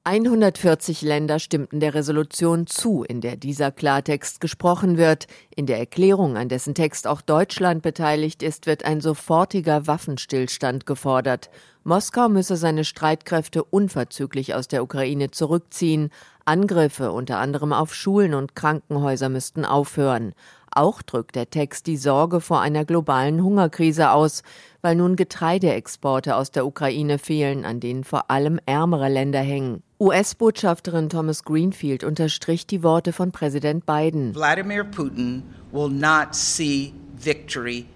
140 0.03 1.03
Länder 1.03 1.37
stimmten 1.37 1.79
der 1.79 1.93
Resolution 1.93 2.65
zu, 2.65 3.03
in 3.03 3.21
der 3.21 3.35
dieser 3.35 3.71
Klartext 3.71 4.41
gesprochen 4.41 4.97
wird. 4.97 5.27
In 5.55 5.67
der 5.67 5.77
Erklärung, 5.77 6.37
an 6.37 6.49
dessen 6.49 6.73
Text 6.73 7.05
auch 7.05 7.21
Deutschland 7.21 7.83
beteiligt 7.83 8.41
ist, 8.41 8.65
wird 8.65 8.83
ein 8.83 8.99
sofortiger 8.99 9.85
Waffenstillstand 9.85 10.87
gefordert. 10.87 11.51
Moskau 11.83 12.29
müsse 12.29 12.55
seine 12.55 12.83
Streitkräfte 12.83 13.63
unverzüglich 13.63 14.55
aus 14.55 14.67
der 14.67 14.81
Ukraine 14.81 15.29
zurückziehen. 15.29 16.09
Angriffe 16.45 17.11
unter 17.11 17.37
anderem 17.37 17.73
auf 17.73 17.93
Schulen 17.93 18.33
und 18.33 18.55
Krankenhäuser 18.55 19.29
müssten 19.29 19.65
aufhören. 19.65 20.33
Auch 20.77 21.01
drückt 21.01 21.35
der 21.35 21.49
Text 21.49 21.87
die 21.87 21.97
Sorge 21.97 22.39
vor 22.39 22.61
einer 22.61 22.85
globalen 22.85 23.43
Hungerkrise 23.43 24.11
aus, 24.11 24.43
weil 24.83 24.95
nun 24.95 25.15
Getreideexporte 25.15 26.35
aus 26.35 26.51
der 26.51 26.67
Ukraine 26.67 27.17
fehlen, 27.17 27.65
an 27.65 27.79
denen 27.79 28.03
vor 28.03 28.29
allem 28.29 28.59
ärmere 28.67 29.09
Länder 29.09 29.39
hängen. 29.39 29.81
US-Botschafterin 29.99 31.09
Thomas 31.09 31.43
Greenfield 31.43 32.03
unterstrich 32.03 32.67
die 32.67 32.83
Worte 32.83 33.11
von 33.11 33.31
Präsident 33.31 33.87
Biden. 33.87 34.35
Wladimir 34.35 34.83
Putin 34.83 35.41
will 35.71 35.89
not 35.89 36.35
see 36.35 36.93
victory 37.23 37.87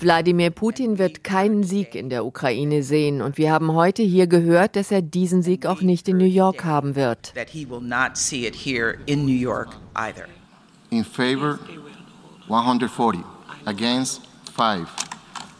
Wladimir 0.00 0.50
Putin 0.50 0.98
wird 0.98 1.22
keinen 1.24 1.62
Sieg 1.62 1.94
in 1.94 2.08
der 2.08 2.24
Ukraine 2.24 2.82
sehen 2.82 3.20
und 3.20 3.36
wir 3.36 3.52
haben 3.52 3.74
heute 3.74 4.02
hier 4.02 4.26
gehört, 4.26 4.76
dass 4.76 4.90
er 4.90 5.02
diesen 5.02 5.42
Sieg 5.42 5.66
auch 5.66 5.82
nicht 5.82 6.08
in 6.08 6.16
New 6.16 6.24
York 6.24 6.64
haben 6.64 6.96
wird. 6.96 7.34
In 10.92 11.04
favor 11.04 11.58
140, 12.50 13.22
against 13.64 14.22
5, 14.56 14.88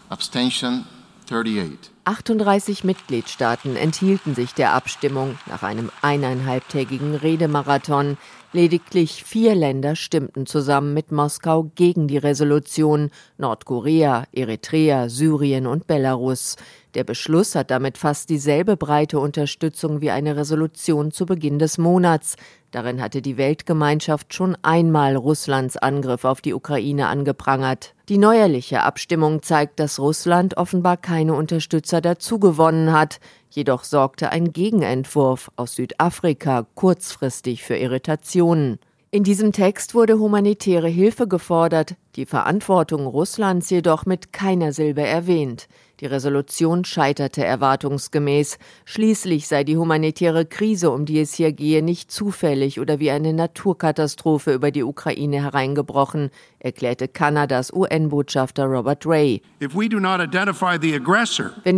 abstention 0.08 0.84
38. 1.30 1.92
38 2.04 2.82
Mitgliedstaaten 2.82 3.76
enthielten 3.76 4.34
sich 4.34 4.54
der 4.54 4.72
Abstimmung 4.72 5.38
nach 5.46 5.62
einem 5.62 5.92
eineinhalbtägigen 6.02 7.14
Redemarathon. 7.14 8.18
Lediglich 8.52 9.22
vier 9.22 9.54
Länder 9.54 9.94
stimmten 9.94 10.46
zusammen 10.46 10.92
mit 10.92 11.12
Moskau 11.12 11.70
gegen 11.76 12.08
die 12.08 12.18
Resolution 12.18 13.10
Nordkorea, 13.38 14.24
Eritrea, 14.32 15.08
Syrien 15.08 15.68
und 15.68 15.86
Belarus. 15.86 16.56
Der 16.94 17.04
Beschluss 17.04 17.54
hat 17.54 17.70
damit 17.70 17.96
fast 17.98 18.28
dieselbe 18.28 18.76
breite 18.76 19.20
Unterstützung 19.20 20.00
wie 20.00 20.10
eine 20.10 20.34
Resolution 20.34 21.12
zu 21.12 21.26
Beginn 21.26 21.60
des 21.60 21.78
Monats. 21.78 22.34
Darin 22.70 23.02
hatte 23.02 23.20
die 23.20 23.36
Weltgemeinschaft 23.36 24.32
schon 24.32 24.56
einmal 24.62 25.16
Russlands 25.16 25.76
Angriff 25.76 26.24
auf 26.24 26.40
die 26.40 26.54
Ukraine 26.54 27.08
angeprangert. 27.08 27.94
Die 28.08 28.18
neuerliche 28.18 28.84
Abstimmung 28.84 29.42
zeigt, 29.42 29.80
dass 29.80 29.98
Russland 29.98 30.56
offenbar 30.56 30.96
keine 30.96 31.34
Unterstützer 31.34 32.00
dazugewonnen 32.00 32.92
hat. 32.92 33.18
Jedoch 33.50 33.82
sorgte 33.82 34.30
ein 34.30 34.52
Gegenentwurf 34.52 35.50
aus 35.56 35.74
Südafrika 35.74 36.66
kurzfristig 36.76 37.64
für 37.64 37.76
Irritationen. 37.76 38.78
In 39.10 39.24
diesem 39.24 39.50
Text 39.50 39.96
wurde 39.96 40.20
humanitäre 40.20 40.86
Hilfe 40.86 41.26
gefordert, 41.26 41.96
die 42.16 42.26
Verantwortung 42.26 43.06
Russlands 43.06 43.70
jedoch 43.70 44.06
mit 44.06 44.32
keiner 44.32 44.72
Silbe 44.72 45.02
erwähnt. 45.02 45.68
Die 46.00 46.06
Resolution 46.06 46.86
scheiterte 46.86 47.44
erwartungsgemäß. 47.44 48.58
Schließlich 48.86 49.46
sei 49.46 49.64
die 49.64 49.76
humanitäre 49.76 50.46
Krise, 50.46 50.90
um 50.90 51.04
die 51.04 51.20
es 51.20 51.34
hier 51.34 51.52
gehe, 51.52 51.82
nicht 51.82 52.10
zufällig 52.10 52.80
oder 52.80 53.00
wie 53.00 53.10
eine 53.10 53.34
Naturkatastrophe 53.34 54.54
über 54.54 54.70
die 54.70 54.82
Ukraine 54.82 55.42
hereingebrochen, 55.42 56.30
erklärte 56.58 57.06
Kanadas 57.06 57.70
UN-Botschafter 57.70 58.64
Robert 58.64 59.04
Ray. 59.04 59.42
Wenn 59.58 59.70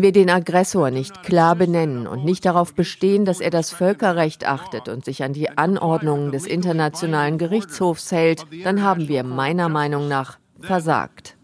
wir 0.02 0.12
den 0.12 0.30
Aggressor 0.30 0.90
nicht 0.92 1.22
klar 1.24 1.56
benennen 1.56 2.06
und 2.06 2.24
nicht 2.24 2.44
darauf 2.44 2.74
bestehen, 2.74 3.24
dass 3.24 3.40
er 3.40 3.50
das 3.50 3.72
Völkerrecht 3.72 4.46
achtet 4.46 4.88
und 4.88 5.04
sich 5.04 5.24
an 5.24 5.32
die 5.32 5.50
Anordnungen 5.50 6.30
des 6.30 6.46
Internationalen 6.46 7.38
Gerichtshofs 7.38 8.12
hält, 8.12 8.46
dann 8.62 8.82
haben 8.82 9.08
wir 9.08 9.24
meiner 9.24 9.68
Meinung 9.68 10.06
nach 10.06 10.31
versagt. 10.64 11.37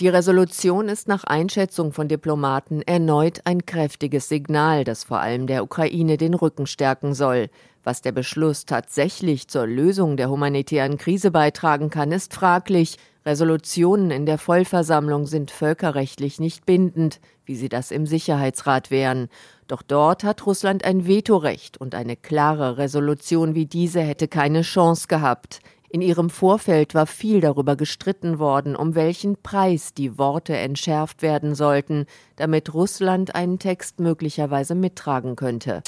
Die 0.00 0.08
Resolution 0.08 0.88
ist 0.88 1.06
nach 1.06 1.22
Einschätzung 1.22 1.92
von 1.92 2.08
Diplomaten 2.08 2.82
erneut 2.82 3.42
ein 3.44 3.64
kräftiges 3.64 4.28
Signal, 4.28 4.82
das 4.82 5.04
vor 5.04 5.20
allem 5.20 5.46
der 5.46 5.62
Ukraine 5.62 6.16
den 6.16 6.34
Rücken 6.34 6.66
stärken 6.66 7.14
soll. 7.14 7.50
Was 7.84 8.02
der 8.02 8.10
Beschluss 8.10 8.64
tatsächlich 8.64 9.46
zur 9.46 9.68
Lösung 9.68 10.16
der 10.16 10.30
humanitären 10.30 10.98
Krise 10.98 11.30
beitragen 11.30 11.90
kann, 11.90 12.10
ist 12.10 12.34
fraglich. 12.34 12.96
Resolutionen 13.24 14.10
in 14.10 14.26
der 14.26 14.38
Vollversammlung 14.38 15.26
sind 15.26 15.50
völkerrechtlich 15.50 16.40
nicht 16.40 16.66
bindend, 16.66 17.20
wie 17.44 17.54
sie 17.54 17.68
das 17.68 17.90
im 17.90 18.06
Sicherheitsrat 18.06 18.90
wären. 18.90 19.28
Doch 19.68 19.82
dort 19.82 20.24
hat 20.24 20.44
Russland 20.44 20.84
ein 20.84 21.06
Vetorecht 21.06 21.76
und 21.76 21.94
eine 21.94 22.16
klare 22.16 22.78
Resolution 22.78 23.54
wie 23.54 23.66
diese 23.66 24.00
hätte 24.00 24.28
keine 24.28 24.62
Chance 24.62 25.06
gehabt. 25.06 25.60
In 25.94 26.00
ihrem 26.00 26.28
Vorfeld 26.28 26.92
war 26.96 27.06
viel 27.06 27.40
darüber 27.40 27.76
gestritten 27.76 28.40
worden, 28.40 28.74
um 28.74 28.96
welchen 28.96 29.40
Preis 29.40 29.94
die 29.94 30.18
Worte 30.18 30.56
entschärft 30.56 31.22
werden 31.22 31.54
sollten, 31.54 32.06
damit 32.34 32.74
Russland 32.74 33.36
einen 33.36 33.60
Text 33.60 34.00
möglicherweise 34.00 34.74
mittragen 34.74 35.36
könnte. 35.36 35.84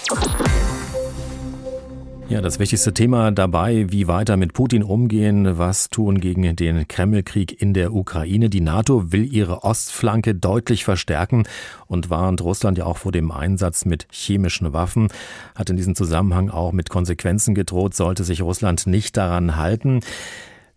Ja, 2.29 2.41
das 2.41 2.59
wichtigste 2.59 2.93
Thema 2.93 3.31
dabei, 3.31 3.87
wie 3.91 4.09
weiter 4.09 4.37
mit 4.37 4.53
Putin 4.53 4.83
umgehen, 4.83 5.59
was 5.59 5.91
tun 5.91 6.19
gegen 6.19 6.57
den 6.57 6.89
Kremlkrieg 6.89 7.63
in 7.63 7.73
der 7.73 7.95
Ukraine. 7.95 8.51
Die 8.51 8.61
NATO 8.61 9.13
will 9.13 9.33
ihre 9.33 9.63
Ostflanke 9.63 10.35
deutlich 10.35 10.85
verstärken 10.85 11.45
und 11.87 12.11
warnt 12.11 12.43
Russland 12.43 12.79
ja 12.79 12.85
auch 12.85 12.97
vor 12.97 13.13
dem 13.13 13.31
Einsatz 13.31 13.85
mit 13.85 14.09
chemischen 14.11 14.73
Waffen, 14.73 15.07
hat 15.55 15.71
in 15.71 15.77
diesem 15.77 15.95
Zusammenhang 15.95 16.51
auch 16.51 16.73
mit 16.73 16.91
Konsequenzen 16.91 17.55
gedroht, 17.55 17.95
sollte 17.95 18.25
sich 18.25 18.43
Russland 18.43 18.89
nicht 18.89 19.17
daran 19.17 19.55
halten. 19.55 20.01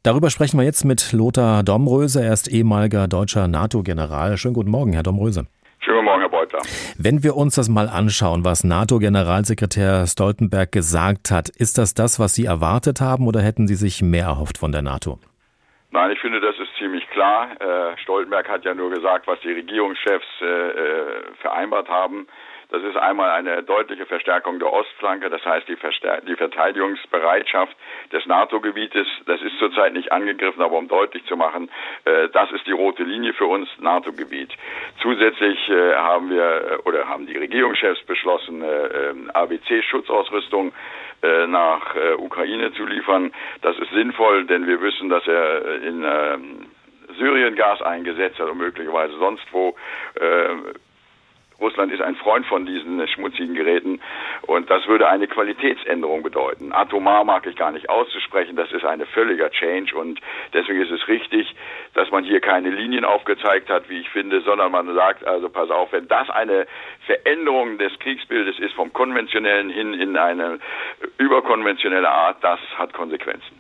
Darüber 0.03 0.29
sprechen 0.29 0.59
wir 0.59 0.65
jetzt 0.65 0.85
mit 0.85 1.11
Lothar 1.13 1.63
Domröse. 1.63 2.23
Er 2.23 2.31
ist 2.31 2.47
ehemaliger 2.47 3.07
deutscher 3.07 3.47
NATO-General. 3.47 4.37
Schönen 4.37 4.53
guten 4.53 4.69
Morgen, 4.69 4.93
Herr 4.93 5.03
Domröse. 5.03 5.47
Beutler. 6.49 6.61
Wenn 6.97 7.23
wir 7.23 7.35
uns 7.35 7.55
das 7.55 7.69
mal 7.69 7.87
anschauen, 7.87 8.43
was 8.43 8.63
NATO-Generalsekretär 8.63 10.07
Stoltenberg 10.07 10.71
gesagt 10.71 11.31
hat, 11.31 11.49
ist 11.49 11.77
das 11.77 11.93
das, 11.93 12.19
was 12.19 12.35
Sie 12.35 12.45
erwartet 12.45 13.01
haben 13.01 13.27
oder 13.27 13.41
hätten 13.41 13.67
Sie 13.67 13.75
sich 13.75 14.01
mehr 14.01 14.25
erhofft 14.25 14.57
von 14.57 14.71
der 14.71 14.81
NATO? 14.81 15.19
Nein, 15.91 16.11
ich 16.11 16.19
finde, 16.19 16.39
das 16.39 16.55
ist 16.59 16.69
ziemlich 16.77 17.07
klar. 17.09 17.49
Äh, 17.59 17.97
Stoltenberg 17.97 18.47
hat 18.47 18.63
ja 18.63 18.75
nur 18.75 18.91
gesagt, 18.91 19.25
was 19.27 19.39
die 19.41 19.51
Regierungschefs 19.51 20.27
äh, 20.41 20.45
äh 20.45 21.33
vereinbart 21.41 21.89
haben. 21.89 22.27
Das 22.71 22.83
ist 22.83 22.97
einmal 22.97 23.31
eine 23.31 23.63
deutliche 23.63 24.05
Verstärkung 24.05 24.59
der 24.59 24.71
Ostflanke, 24.71 25.31
das 25.31 25.43
heißt 25.43 25.67
die, 25.67 25.75
Verstär 25.75 26.21
die 26.21 26.35
Verteidigungsbereitschaft 26.35 27.75
des 28.11 28.25
NATO-Gebietes. 28.27 29.07
Das 29.25 29.41
ist 29.41 29.57
zurzeit 29.57 29.93
nicht 29.93 30.11
angegriffen, 30.11 30.61
aber 30.61 30.77
um 30.77 30.87
deutlich 30.87 31.25
zu 31.25 31.35
machen, 31.35 31.71
äh, 32.05 32.29
das 32.29 32.51
ist 32.51 32.67
die 32.67 32.71
rote 32.71 33.03
Linie 33.03 33.33
für 33.33 33.47
uns, 33.47 33.67
NATO-Gebiet. 33.79 34.53
Zusätzlich 35.01 35.67
äh, 35.69 35.95
haben 35.95 36.29
wir 36.29 36.43
äh, 36.43 36.75
oder 36.87 37.07
haben 37.07 37.25
die 37.25 37.37
Regierungschefs 37.37 38.03
beschlossen, 38.03 38.61
äh, 38.61 39.09
ähm, 39.09 39.31
ABC-Schutzausrüstung 39.31 40.71
äh, 41.23 41.47
nach 41.47 41.95
äh, 41.95 42.13
Ukraine 42.13 42.71
zu 42.73 42.85
liefern. 42.85 43.33
Das 43.63 43.79
ist 43.79 43.89
sinnvoll, 43.93 44.45
denn 44.45 44.67
wir 44.67 44.79
wissen, 44.79 45.09
dass 45.09 45.25
er 45.27 45.81
in 45.81 46.03
ähm, 46.05 46.67
Syrien 47.17 47.55
Gas 47.55 47.81
eingesetzt 47.81 48.37
hat 48.37 48.47
und 48.47 48.59
möglicherweise 48.59 49.17
sonst 49.17 49.45
wo. 49.51 49.75
Russland 51.59 51.91
ist 51.91 52.01
ein 52.01 52.15
Freund 52.15 52.45
von 52.45 52.65
diesen 52.65 53.05
schmutzigen 53.07 53.55
Geräten 53.55 54.01
und 54.43 54.69
das 54.69 54.87
würde 54.87 55.07
eine 55.07 55.27
Qualitätsänderung 55.27 56.23
bedeuten. 56.23 56.71
Atomar 56.71 57.23
mag 57.23 57.45
ich 57.45 57.55
gar 57.55 57.71
nicht 57.71 57.89
auszusprechen, 57.89 58.55
das 58.55 58.71
ist 58.71 58.85
ein 58.85 59.05
völliger 59.07 59.51
Change 59.51 59.95
und 59.95 60.19
deswegen 60.53 60.81
ist 60.81 60.91
es 60.91 61.07
richtig, 61.07 61.53
dass 61.93 62.09
man 62.11 62.23
hier 62.23 62.39
keine 62.39 62.69
Linien 62.69 63.05
aufgezeigt 63.05 63.69
hat, 63.69 63.89
wie 63.89 63.99
ich 63.99 64.09
finde, 64.09 64.41
sondern 64.41 64.71
man 64.71 64.93
sagt, 64.95 65.25
also 65.25 65.49
pass 65.49 65.69
auf, 65.69 65.91
wenn 65.91 66.07
das 66.07 66.29
eine 66.29 66.67
Veränderung 67.05 67.77
des 67.77 67.97
Kriegsbildes 67.99 68.59
ist 68.59 68.73
vom 68.73 68.93
konventionellen 68.93 69.69
hin 69.69 69.93
in 69.93 70.17
eine 70.17 70.59
überkonventionelle 71.17 72.09
Art, 72.09 72.37
das 72.41 72.59
hat 72.77 72.93
Konsequenzen. 72.93 73.58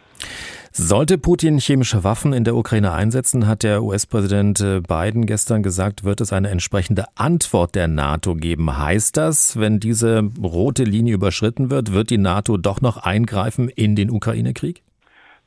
Sollte 0.71 1.17
Putin 1.17 1.57
chemische 1.57 2.03
Waffen 2.03 2.31
in 2.31 2.43
der 2.43 2.55
Ukraine 2.55 2.91
einsetzen, 2.91 3.47
hat 3.47 3.63
der 3.63 3.83
US-Präsident 3.83 4.61
äh, 4.61 4.81
Biden 4.81 5.25
gestern 5.25 5.63
gesagt, 5.63 6.03
wird 6.03 6.21
es 6.21 6.31
eine 6.31 6.49
entsprechende 6.49 7.05
Antwort 7.15 7.73
der 7.73 7.87
NATO 7.87 8.35
geben. 8.35 8.77
Heißt 8.77 9.17
das, 9.17 9.57
wenn 9.57 9.79
diese 9.79 10.29
rote 10.41 10.83
Linie 10.83 11.15
überschritten 11.15 11.71
wird, 11.71 11.91
wird 11.91 12.11
die 12.11 12.19
NATO 12.19 12.57
doch 12.57 12.81
noch 12.81 12.97
eingreifen 12.97 13.67
in 13.67 13.95
den 13.95 14.11
Ukraine-Krieg? 14.11 14.83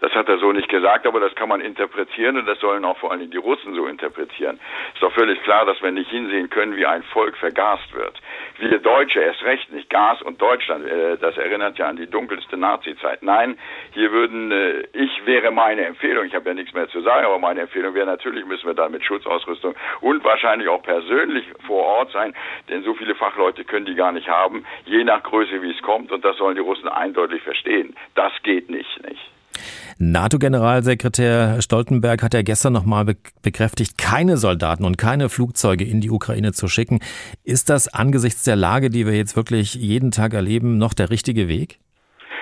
Das 0.03 0.13
hat 0.17 0.29
er 0.29 0.39
so 0.39 0.51
nicht 0.51 0.69
gesagt, 0.69 1.07
aber 1.07 1.21
das 1.21 1.33
kann 1.37 1.49
man 1.49 1.61
interpretieren 1.61 2.37
und 2.37 2.47
das 2.47 2.59
sollen 2.59 2.85
auch 2.85 2.99
vor 2.99 3.13
allem 3.13 3.31
die 3.31 3.37
Russen 3.37 3.73
so 3.77 3.87
interpretieren. 3.87 4.59
Ist 4.95 5.03
doch 5.03 5.13
völlig 5.13 5.41
klar, 5.45 5.65
dass 5.65 5.81
wir 5.81 5.93
nicht 5.93 6.11
hinsehen 6.11 6.51
können, 6.51 6.77
wie 6.77 6.85
ein 6.85 7.05
Volk 7.05 7.37
vergast 7.37 7.95
wird. 7.95 8.21
Wir 8.59 8.81
Deutsche 8.81 9.21
erst 9.21 9.45
recht 9.45 9.73
nicht. 9.73 9.89
Gas 9.91 10.21
und 10.23 10.43
Deutschland, 10.43 10.89
äh, 10.89 11.17
das 11.19 11.37
erinnert 11.37 11.79
ja 11.79 11.87
an 11.87 11.95
die 11.95 12.11
dunkelste 12.11 12.57
Nazi-Zeit. 12.57 13.23
Nein, 13.23 13.57
hier 13.93 14.11
würden, 14.11 14.51
äh, 14.51 14.81
ich 14.93 15.25
wäre 15.25 15.53
meine 15.53 15.85
Empfehlung, 15.85 16.25
ich 16.25 16.35
habe 16.35 16.49
ja 16.49 16.55
nichts 16.55 16.75
mehr 16.75 16.89
zu 16.89 17.01
sagen, 17.03 17.25
aber 17.25 17.39
meine 17.39 17.61
Empfehlung 17.61 17.95
wäre 17.95 18.07
natürlich, 18.07 18.45
müssen 18.45 18.67
wir 18.67 18.75
da 18.75 18.89
mit 18.89 19.05
Schutzausrüstung 19.05 19.77
und 20.01 20.25
wahrscheinlich 20.25 20.69
auch 20.69 20.83
persönlich 20.83 21.47
vor 21.65 21.85
Ort 21.85 22.11
sein, 22.11 22.35
denn 22.69 22.83
so 22.83 22.95
viele 22.95 23.15
Fachleute 23.15 23.65
können 23.65 23.87
die 23.87 23.95
gar 23.95 24.11
nicht 24.11 24.29
haben, 24.29 24.67
je 24.85 25.05
nach 25.05 25.23
Größe, 25.23 25.63
wie 25.63 25.71
es 25.71 25.83
kommt 25.83 26.11
und 26.11 26.25
das 26.25 26.37
sollen 26.39 26.57
die 26.57 26.61
Russen 26.61 26.89
eindeutig 26.89 27.41
verstehen. 27.43 27.95
Das 28.17 28.33
geht 28.43 28.69
nicht, 28.69 29.01
nicht. 29.09 29.31
NATO-Generalsekretär 30.05 31.63
Stoltenberg 31.63 32.25
hat 32.25 32.35
ja 32.35 32.43
gestern 32.43 32.73
nochmal 32.73 33.15
bekräftigt, 33.43 33.99
keine 33.99 34.37
Soldaten 34.37 34.85
und 34.85 34.99
keine 34.99 35.29
Flugzeuge 35.29 35.85
in 35.85 36.01
die 36.01 36.11
Ukraine 36.11 36.53
zu 36.53 36.67
schicken. 36.67 36.99
Ist 37.45 37.71
das 37.71 37.87
angesichts 37.87 38.43
der 38.43 38.57
Lage, 38.57 38.91
die 38.91 39.07
wir 39.07 39.15
jetzt 39.15 39.37
wirklich 39.37 39.75
jeden 39.75 40.11
Tag 40.11 40.35
erleben, 40.35 40.77
noch 40.77 40.93
der 40.93 41.11
richtige 41.11 41.47
Weg? 41.47 41.79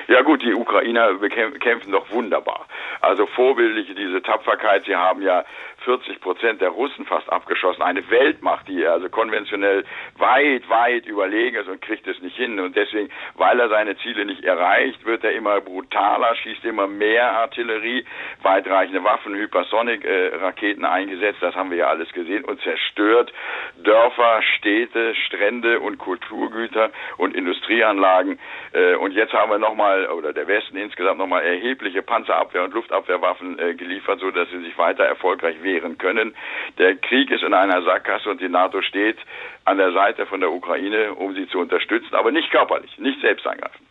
Ja 0.09 0.23
gut, 0.23 0.43
die 0.43 0.55
Ukrainer 0.71 1.13
kämpfen 1.59 1.91
doch 1.91 2.11
wunderbar. 2.11 2.67
Also 3.01 3.27
vorbildlich 3.27 3.93
diese 3.97 4.23
Tapferkeit. 4.23 4.85
Sie 4.85 4.95
haben 4.95 5.21
ja 5.23 5.45
40 5.85 6.21
Prozent 6.21 6.61
der 6.61 6.69
Russen 6.69 7.07
fast 7.07 7.31
abgeschossen. 7.33 7.83
Eine 7.83 8.09
Weltmacht, 8.11 8.69
die 8.69 8.87
also 8.87 9.09
konventionell 9.09 9.85
weit, 10.19 10.69
weit 10.69 11.07
überlegen 11.07 11.57
ist 11.57 11.69
und 11.69 11.81
kriegt 11.83 12.07
es 12.07 12.21
nicht 12.21 12.37
hin. 12.37 12.61
Und 12.61 12.77
deswegen, 12.77 13.11
weil 13.35 13.59
er 13.59 13.69
seine 13.69 13.97
Ziele 13.99 14.25
nicht 14.25 14.45
erreicht, 14.45 15.05
wird 15.05 15.25
er 15.25 15.33
immer 15.33 15.61
brutaler, 15.61 16.35
schießt 16.37 16.65
immer 16.65 16.87
mehr 16.87 17.33
Artillerie, 17.33 18.05
weitreichende 18.43 19.03
Waffen, 19.03 19.35
Hypersonic-Raketen 19.35 20.85
eingesetzt. 20.85 21.39
Das 21.41 21.55
haben 21.55 21.71
wir 21.71 21.79
ja 21.79 21.87
alles 21.89 22.13
gesehen 22.13 22.45
und 22.45 22.61
zerstört 22.63 23.33
Dörfer, 23.83 24.43
Städte, 24.59 25.15
Strände 25.27 25.81
und 25.81 25.99
Kulturgüter 25.99 26.91
und 27.17 27.35
Industrieanlagen. 27.35 28.39
Äh, 28.73 28.95
und 28.97 29.13
jetzt 29.13 29.33
haben 29.33 29.51
wir 29.51 29.59
nochmal, 29.59 30.07
oder 30.11 30.33
der 30.33 30.47
Westen 30.47 30.60
insgesamt 30.73 31.19
nochmal 31.19 31.43
erhebliche 31.43 32.03
Panzerabwehr- 32.03 32.65
und 32.65 32.75
Luftabwehrwaffen 32.75 33.59
äh, 33.59 33.75
geliefert, 33.75 34.21
so 34.21 34.31
dass 34.31 34.49
sie 34.51 34.61
sich 34.61 34.77
weiter 34.79 35.05
erfolgreich 35.05 35.63
wehren 35.63 35.99
können. 35.99 36.35
Der 36.79 36.97
Krieg 36.97 37.31
ist 37.31 37.43
in 37.43 37.55
einer 37.55 37.83
Sackgasse 37.83 38.31
und 38.31 38.41
die 38.41 38.49
NATO 38.49 38.83
steht 38.83 39.19
an 39.65 39.79
der 39.79 39.93
Seite 39.93 40.27
von 40.27 40.41
der 40.41 40.53
Ukraine, 40.53 41.15
um 41.15 41.35
sie 41.35 41.49
zu 41.49 41.59
unterstützen, 41.59 42.15
aber 42.15 42.31
nicht 42.31 42.51
körperlich, 42.51 42.99
nicht 42.99 43.21
selbst 43.21 43.47
angreifen. 43.47 43.90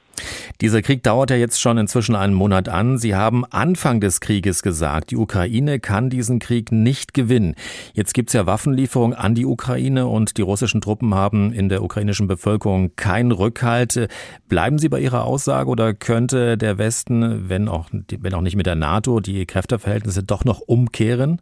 Dieser 0.62 0.82
Krieg 0.82 1.04
dauert 1.04 1.30
ja 1.30 1.38
jetzt 1.38 1.62
schon 1.62 1.78
inzwischen 1.78 2.16
einen 2.16 2.34
Monat 2.34 2.70
an. 2.70 2.98
Sie 2.98 3.16
haben 3.16 3.46
Anfang 3.46 4.00
des 4.02 4.20
Krieges 4.22 4.64
gesagt, 4.64 5.12
die 5.12 5.18
Ukraine 5.18 5.80
kann 5.80 6.10
diesen 6.10 6.40
Krieg 6.40 6.72
nicht 6.72 7.14
gewinnen. 7.14 7.56
Jetzt 7.94 8.14
gibt 8.14 8.30
es 8.30 8.34
ja 8.34 8.46
Waffenlieferungen 8.46 9.18
an 9.18 9.36
die 9.36 9.46
Ukraine 9.46 10.08
und 10.08 10.38
die 10.38 10.42
russischen 10.42 10.82
Truppen 10.82 11.14
haben 11.14 11.54
in 11.54 11.70
der 11.70 11.84
ukrainischen 11.84 12.28
Bevölkerung 12.28 12.96
keinen 12.96 13.32
Rückhalt. 13.32 14.08
Bleiben 14.48 14.80
Sie 14.80 14.90
bei 14.90 15.00
Ihrer 15.00 15.26
Aussage 15.26 15.70
oder 15.70 15.94
könnte 15.94 16.58
der 16.58 16.78
Westen, 16.78 17.50
wenn 17.50 17.68
auch, 17.68 17.90
wenn 17.92 18.34
auch 18.34 18.42
nicht 18.42 18.56
mit 18.56 18.66
der 18.66 18.76
NATO, 18.76 19.20
die 19.20 19.46
Kräfteverhältnisse 19.46 20.24
doch 20.24 20.46
noch 20.46 20.60
umkehren? 20.60 21.42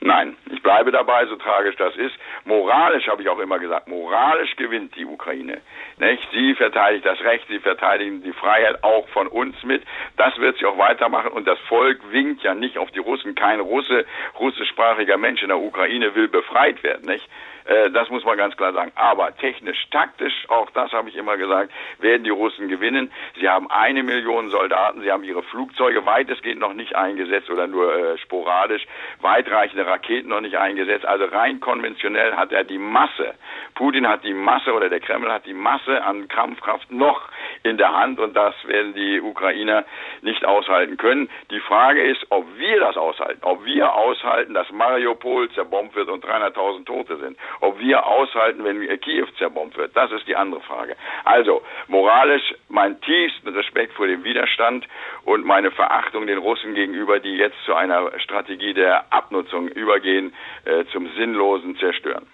Nein, 0.00 0.33
bleibe 0.74 0.90
dabei, 0.90 1.26
so 1.26 1.36
tragisch 1.36 1.76
das 1.76 1.94
ist. 1.96 2.14
Moralisch 2.44 3.06
habe 3.06 3.22
ich 3.22 3.28
auch 3.28 3.38
immer 3.38 3.60
gesagt, 3.60 3.86
moralisch 3.86 4.56
gewinnt 4.56 4.96
die 4.96 5.04
Ukraine. 5.04 5.60
Nicht? 5.98 6.28
Sie 6.32 6.54
verteidigt 6.54 7.06
das 7.06 7.20
Recht, 7.20 7.46
sie 7.48 7.60
verteidigen 7.60 8.22
die 8.24 8.32
Freiheit 8.32 8.82
auch 8.82 9.08
von 9.10 9.28
uns 9.28 9.62
mit. 9.62 9.84
Das 10.16 10.36
wird 10.38 10.58
sie 10.58 10.66
auch 10.66 10.76
weitermachen 10.76 11.30
und 11.30 11.46
das 11.46 11.60
Volk 11.68 12.00
winkt 12.10 12.42
ja 12.42 12.54
nicht 12.54 12.76
auf 12.76 12.90
die 12.90 12.98
Russen. 12.98 13.36
Kein 13.36 13.60
Russe, 13.60 14.04
russischsprachiger 14.40 15.16
Mensch 15.16 15.42
in 15.42 15.48
der 15.48 15.58
Ukraine 15.58 16.16
will 16.16 16.26
befreit 16.26 16.82
werden. 16.82 17.06
Nicht? 17.06 17.28
Äh, 17.64 17.90
das 17.90 18.10
muss 18.10 18.24
man 18.24 18.36
ganz 18.36 18.56
klar 18.56 18.72
sagen. 18.72 18.92
Aber 18.94 19.34
technisch, 19.36 19.86
taktisch, 19.90 20.46
auch 20.48 20.70
das 20.70 20.92
habe 20.92 21.08
ich 21.08 21.16
immer 21.16 21.36
gesagt, 21.36 21.72
werden 21.98 22.24
die 22.24 22.30
Russen 22.30 22.68
gewinnen. 22.68 23.10
Sie 23.38 23.48
haben 23.48 23.70
eine 23.70 24.02
Million 24.02 24.50
Soldaten, 24.50 25.00
sie 25.02 25.10
haben 25.10 25.24
ihre 25.24 25.42
Flugzeuge 25.42 26.04
weitestgehend 26.04 26.60
noch 26.60 26.74
nicht 26.74 26.94
eingesetzt 26.94 27.50
oder 27.50 27.66
nur 27.66 27.94
äh, 27.94 28.18
sporadisch, 28.18 28.86
weitreichende 29.20 29.86
Raketen 29.86 30.28
noch 30.28 30.40
nicht 30.40 30.56
eingesetzt. 30.56 31.06
Also 31.06 31.24
rein 31.24 31.60
konventionell 31.60 32.34
hat 32.34 32.52
er 32.52 32.64
die 32.64 32.78
Masse. 32.78 33.34
Putin 33.74 34.08
hat 34.08 34.24
die 34.24 34.34
Masse 34.34 34.72
oder 34.72 34.88
der 34.88 35.00
Kreml 35.00 35.32
hat 35.32 35.46
die 35.46 35.54
Masse 35.54 36.02
an 36.04 36.28
Kampfkraft 36.28 36.90
noch 36.90 37.28
in 37.62 37.78
der 37.78 37.92
Hand 37.92 38.18
und 38.20 38.34
das 38.34 38.54
werden 38.66 38.94
die 38.94 39.20
Ukrainer 39.20 39.84
nicht 40.22 40.44
aushalten 40.44 40.96
können. 40.96 41.28
Die 41.50 41.60
Frage 41.60 42.02
ist, 42.02 42.26
ob 42.30 42.46
wir 42.56 42.80
das 42.80 42.96
aushalten, 42.96 43.40
ob 43.42 43.64
wir 43.64 43.94
aushalten, 43.94 44.54
dass 44.54 44.70
Mariupol 44.70 45.50
zerbombt 45.50 45.94
wird 45.94 46.08
und 46.08 46.24
300.000 46.24 46.84
Tote 46.84 47.16
sind 47.18 47.36
ob 47.60 47.78
wir 47.78 48.06
aushalten, 48.06 48.64
wenn 48.64 48.80
Kiew 49.00 49.26
zerbombt 49.38 49.76
wird, 49.76 49.96
das 49.96 50.12
ist 50.12 50.26
die 50.26 50.36
andere 50.36 50.60
Frage. 50.60 50.96
Also, 51.24 51.62
moralisch 51.88 52.54
mein 52.68 53.00
tiefsten 53.00 53.48
Respekt 53.48 53.94
vor 53.94 54.06
dem 54.06 54.24
Widerstand 54.24 54.86
und 55.24 55.44
meine 55.44 55.70
Verachtung 55.70 56.26
den 56.26 56.38
Russen 56.38 56.74
gegenüber, 56.74 57.20
die 57.20 57.36
jetzt 57.36 57.56
zu 57.64 57.74
einer 57.74 58.10
Strategie 58.18 58.74
der 58.74 59.12
Abnutzung 59.12 59.68
übergehen, 59.68 60.32
äh, 60.64 60.84
zum 60.92 61.08
sinnlosen 61.16 61.76
Zerstören. 61.76 62.26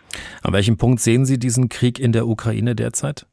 An 0.42 0.52
welchem 0.52 0.76
Punkt 0.76 1.00
sehen 1.00 1.24
Sie 1.24 1.38
diesen 1.38 1.68
Krieg 1.68 1.98
in 1.98 2.12
der 2.12 2.26
Ukraine 2.26 2.74
derzeit? 2.74 3.26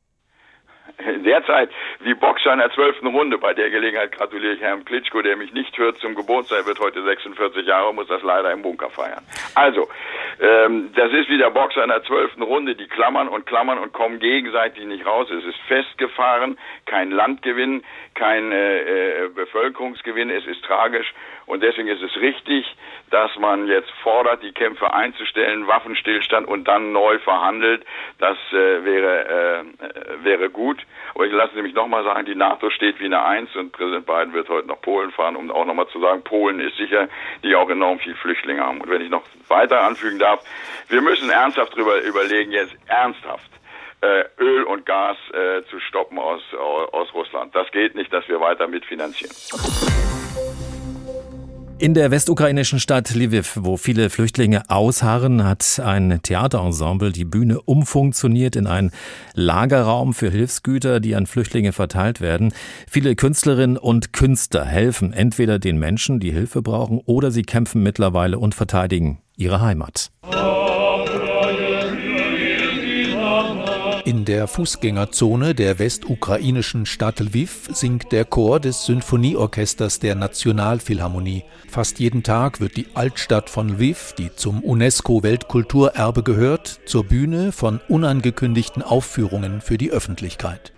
derzeit 1.28 1.70
wie 2.00 2.14
Boxer 2.14 2.54
in 2.54 2.60
der 2.60 2.72
zwölften 2.72 3.08
Runde. 3.08 3.38
Bei 3.38 3.54
der 3.54 3.70
Gelegenheit 3.70 4.12
gratuliere 4.14 4.54
ich 4.54 4.62
Herrn 4.62 4.86
Klitschko, 4.86 5.22
der 5.22 5.36
mich 5.36 5.54
nicht 5.54 5.78
hört 5.78 5.98
zum 5.98 6.16
Geburtstag, 6.16 6.66
wird 6.66 6.80
heute 6.80 7.04
46 7.04 7.68
Jahre, 7.68 7.94
muss 7.94 8.08
das 8.08 8.24
leider 8.24 8.52
im 8.52 8.62
Bunker 8.62 8.90
feiern. 8.90 9.24
Also, 9.56 9.88
ähm, 10.40 10.92
das 10.96 11.12
ist 11.12 11.30
wie 11.30 11.38
der 11.38 11.50
Boxer 11.50 11.84
in 11.84 11.90
der 11.90 12.04
zwölften 12.04 12.42
Runde, 12.42 12.76
die 12.76 12.88
klammern 12.88 13.28
und 13.28 13.46
klammern 13.46 13.78
und 13.78 13.94
kommen 13.94 14.20
gegenseitig 14.20 14.86
nicht 14.86 15.06
raus. 15.06 15.30
Es 15.30 15.44
ist 15.44 15.60
festgefahren, 15.68 16.58
kein 16.86 17.12
Landgewinn, 17.12 17.84
kein 18.14 18.52
äh, 18.52 19.26
äh, 19.26 19.30
Bevölkerungsgewinn, 19.30 20.30
es 20.30 20.46
ist 20.48 20.64
tragisch 20.64 21.14
und 21.46 21.64
deswegen 21.64 21.88
ist 21.88 22.02
es 22.02 22.16
richtig, 22.18 22.66
dass 23.10 23.36
man 23.38 23.68
jetzt 23.68 23.90
fordert, 24.04 24.44
die 24.44 24.52
Kämpfe 24.52 24.94
einzustellen, 24.94 25.66
Waffenstillstand 25.66 26.48
und 26.48 26.68
dann 26.68 26.92
neu 26.92 27.20
verhandelt. 27.20 27.86
Das 28.20 28.38
äh, 28.52 28.84
wäre, 28.84 29.64
äh, 29.80 30.24
wäre 30.24 30.50
gut. 30.50 30.78
Aber 31.18 31.26
ich 31.26 31.34
lasse 31.34 31.56
nämlich 31.56 31.74
nochmal 31.74 32.04
sagen, 32.04 32.28
die 32.28 32.36
NATO 32.36 32.70
steht 32.70 33.00
wie 33.00 33.06
eine 33.06 33.26
Eins 33.26 33.50
und 33.56 33.72
Präsident 33.72 34.06
Biden 34.06 34.34
wird 34.34 34.50
heute 34.50 34.68
nach 34.68 34.80
Polen 34.80 35.10
fahren, 35.10 35.36
um 35.36 35.50
auch 35.50 35.66
nochmal 35.66 35.88
zu 35.88 36.00
sagen, 36.00 36.22
Polen 36.22 36.60
ist 36.60 36.78
sicher, 36.78 37.10
die 37.44 37.56
auch 37.56 37.68
enorm 37.72 37.98
viel 37.98 38.14
Flüchtlinge 38.14 38.62
haben. 38.62 38.82
Und 38.82 38.92
wenn 38.92 39.02
ich 39.02 39.10
noch 39.10 39.24
weiter 39.48 39.82
anfügen 39.82 40.20
darf, 40.20 40.44
wir 40.90 41.02
müssen 41.02 41.32
ernsthaft 41.32 41.74
darüber 41.74 42.00
überlegen, 42.04 42.52
jetzt 42.52 42.76
ernsthaft, 42.86 43.50
äh, 44.02 44.26
Öl 44.38 44.62
und 44.66 44.86
Gas 44.86 45.18
äh, 45.34 45.64
zu 45.72 45.80
stoppen 45.80 46.20
aus, 46.20 46.44
aus 46.54 47.12
Russland. 47.16 47.56
Das 47.56 47.72
geht 47.72 47.96
nicht, 47.96 48.14
dass 48.14 48.30
wir 48.30 48.40
weiter 48.40 48.68
mitfinanzieren. 48.68 49.34
In 51.80 51.94
der 51.94 52.10
westukrainischen 52.10 52.80
Stadt 52.80 53.14
Lviv, 53.14 53.60
wo 53.62 53.78
viele 53.78 54.10
Flüchtlinge 54.10 54.68
ausharren, 54.68 55.44
hat 55.44 55.80
ein 55.80 56.20
Theaterensemble 56.24 57.12
die 57.12 57.24
Bühne 57.24 57.62
umfunktioniert 57.62 58.56
in 58.56 58.66
einen 58.66 58.90
Lagerraum 59.36 60.16
für 60.16 60.32
Hilfsgüter, 60.32 61.00
die 61.00 61.16
an 61.16 61.28
Flüchtlinge 61.28 61.74
verteilt 61.74 62.20
werden. 62.20 62.52
Viele 62.90 63.16
Künstlerinnen 63.16 63.78
und 63.78 64.12
Künstler 64.12 64.66
helfen 64.66 65.14
entweder 65.14 65.60
den 65.60 65.78
Menschen, 65.78 66.20
die 66.20 66.32
Hilfe 66.32 66.64
brauchen, 66.64 67.00
oder 67.06 67.30
sie 67.30 67.44
kämpfen 67.44 67.84
mittlerweile 67.84 68.40
und 68.40 68.56
verteidigen 68.56 69.20
ihre 69.36 69.62
Heimat. 69.62 70.10
In 74.08 74.24
der 74.24 74.48
Fußgängerzone 74.48 75.54
der 75.54 75.80
westukrainischen 75.80 76.86
Stadt 76.86 77.20
Lviv 77.20 77.68
singt 77.74 78.14
der 78.14 78.24
Chor 78.24 78.62
des 78.62 78.86
Sinfonieorchesters 78.86 80.00
der 80.00 80.16
Nationalphilharmonie. 80.16 81.44
Fast 81.68 82.00
jeden 82.00 82.24
Tag 82.24 82.62
wird 82.62 82.78
die 82.78 82.88
Altstadt 82.94 83.50
von 83.50 83.68
Lviv, 83.68 84.16
die 84.18 84.34
zum 84.34 84.64
UNESCO-Weltkulturerbe 84.64 86.24
gehört, 86.24 86.80
zur 86.86 87.04
Bühne 87.04 87.52
von 87.52 87.82
unangekündigten 87.90 88.82
Aufführungen 88.82 89.60
für 89.60 89.78
die 89.78 89.92
Öffentlichkeit. 89.92 90.72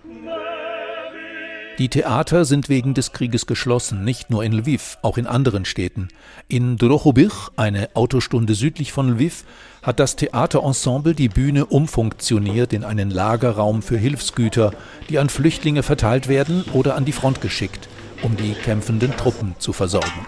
Die 1.80 1.88
Theater 1.88 2.44
sind 2.44 2.68
wegen 2.68 2.92
des 2.92 3.12
Krieges 3.12 3.46
geschlossen, 3.46 4.04
nicht 4.04 4.28
nur 4.28 4.44
in 4.44 4.52
Lviv, 4.52 4.98
auch 5.00 5.16
in 5.16 5.26
anderen 5.26 5.64
Städten. 5.64 6.08
In 6.46 6.76
Drohobych, 6.76 7.48
eine 7.56 7.88
Autostunde 7.94 8.54
südlich 8.54 8.92
von 8.92 9.14
Lviv, 9.14 9.44
hat 9.82 9.98
das 9.98 10.14
Theaterensemble 10.14 11.14
die 11.14 11.30
Bühne 11.30 11.64
umfunktioniert 11.64 12.74
in 12.74 12.84
einen 12.84 13.08
Lagerraum 13.08 13.80
für 13.80 13.96
Hilfsgüter, 13.96 14.74
die 15.08 15.18
an 15.18 15.30
Flüchtlinge 15.30 15.82
verteilt 15.82 16.28
werden 16.28 16.64
oder 16.74 16.96
an 16.96 17.06
die 17.06 17.12
Front 17.12 17.40
geschickt, 17.40 17.88
um 18.20 18.36
die 18.36 18.52
kämpfenden 18.52 19.16
Truppen 19.16 19.54
zu 19.58 19.72
versorgen. 19.72 20.26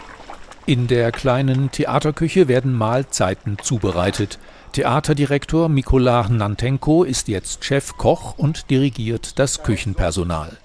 In 0.64 0.86
der 0.86 1.12
kleinen 1.12 1.70
Theaterküche 1.70 2.48
werden 2.48 2.72
Mahlzeiten 2.72 3.58
zubereitet. 3.60 4.38
Theaterdirektor 4.72 5.68
Mikola 5.68 6.30
Nantenko 6.30 7.04
ist 7.04 7.28
jetzt 7.28 7.62
Chefkoch 7.62 8.38
und 8.38 8.70
dirigiert 8.70 9.38
das 9.38 9.62
Küchenpersonal. 9.62 10.56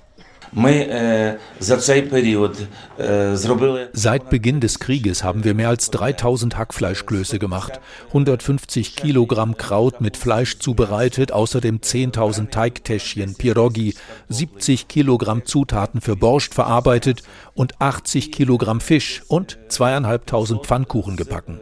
Seit 3.94 4.30
Beginn 4.32 4.60
des 4.60 4.80
Krieges 4.80 5.24
haben 5.24 5.44
wir 5.44 5.54
mehr 5.54 5.70
als 5.70 5.92
3000 5.92 6.58
Hackfleischklöße 6.58 7.38
gemacht, 7.38 7.80
150 8.08 8.96
Kilogramm 8.96 9.58
Kraut 9.58 10.02
mit 10.02 10.18
Fleisch 10.18 10.58
zubereitet, 10.58 11.32
außerdem 11.32 11.78
10.000 11.78 12.50
Teigtäschchen, 12.50 13.36
Pirogi, 13.36 13.94
70 14.30 14.88
Kilogramm 14.88 15.46
Zutaten 15.46 16.02
für 16.02 16.16
Borscht 16.16 16.56
verarbeitet 16.56 17.22
und 17.54 17.80
80 17.80 18.32
Kilogramm 18.32 18.82
Fisch 18.82 19.22
und 19.28 19.60
zweieinhalbtausend 19.68 20.66
Pfannkuchen 20.66 21.18
gebacken. 21.18 21.60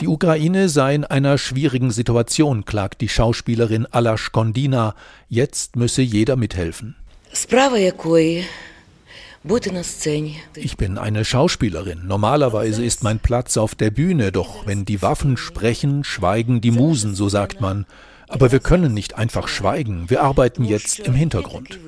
Die 0.00 0.06
Ukraine 0.06 0.68
sei 0.68 0.94
in 0.94 1.04
einer 1.04 1.38
schwierigen 1.38 1.90
Situation, 1.90 2.64
klagt 2.64 3.00
die 3.00 3.08
Schauspielerin 3.08 3.86
Alash 3.90 4.30
Kondina. 4.30 4.94
Jetzt 5.28 5.74
müsse 5.74 6.02
jeder 6.02 6.36
mithelfen. 6.36 6.94
Ich 10.54 10.76
bin 10.76 10.98
eine 10.98 11.24
Schauspielerin. 11.24 12.06
Normalerweise 12.06 12.84
ist 12.84 13.02
mein 13.02 13.18
Platz 13.18 13.56
auf 13.56 13.74
der 13.74 13.90
Bühne, 13.90 14.32
doch 14.32 14.66
wenn 14.66 14.84
die 14.84 15.02
Waffen 15.02 15.36
sprechen, 15.36 16.04
schweigen 16.04 16.60
die 16.60 16.70
Musen, 16.70 17.14
so 17.14 17.28
sagt 17.28 17.60
man. 17.60 17.86
Aber 18.28 18.52
wir 18.52 18.60
können 18.60 18.94
nicht 18.94 19.16
einfach 19.16 19.48
schweigen. 19.48 20.10
Wir 20.10 20.22
arbeiten 20.22 20.64
jetzt 20.64 21.00
im 21.00 21.14
Hintergrund. 21.14 21.78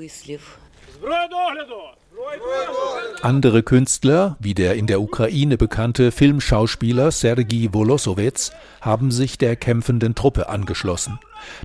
Andere 3.23 3.63
Künstler, 3.63 4.37
wie 4.41 4.55
der 4.55 4.75
in 4.75 4.87
der 4.87 5.01
Ukraine 5.01 5.57
bekannte 5.57 6.11
Filmschauspieler 6.11 7.11
Sergei 7.11 7.69
Volosowetz, 7.71 8.53
haben 8.81 9.11
sich 9.11 9.39
der 9.39 9.57
kämpfenden 9.57 10.15
Truppe 10.15 10.49
angeschlossen. 10.49 11.19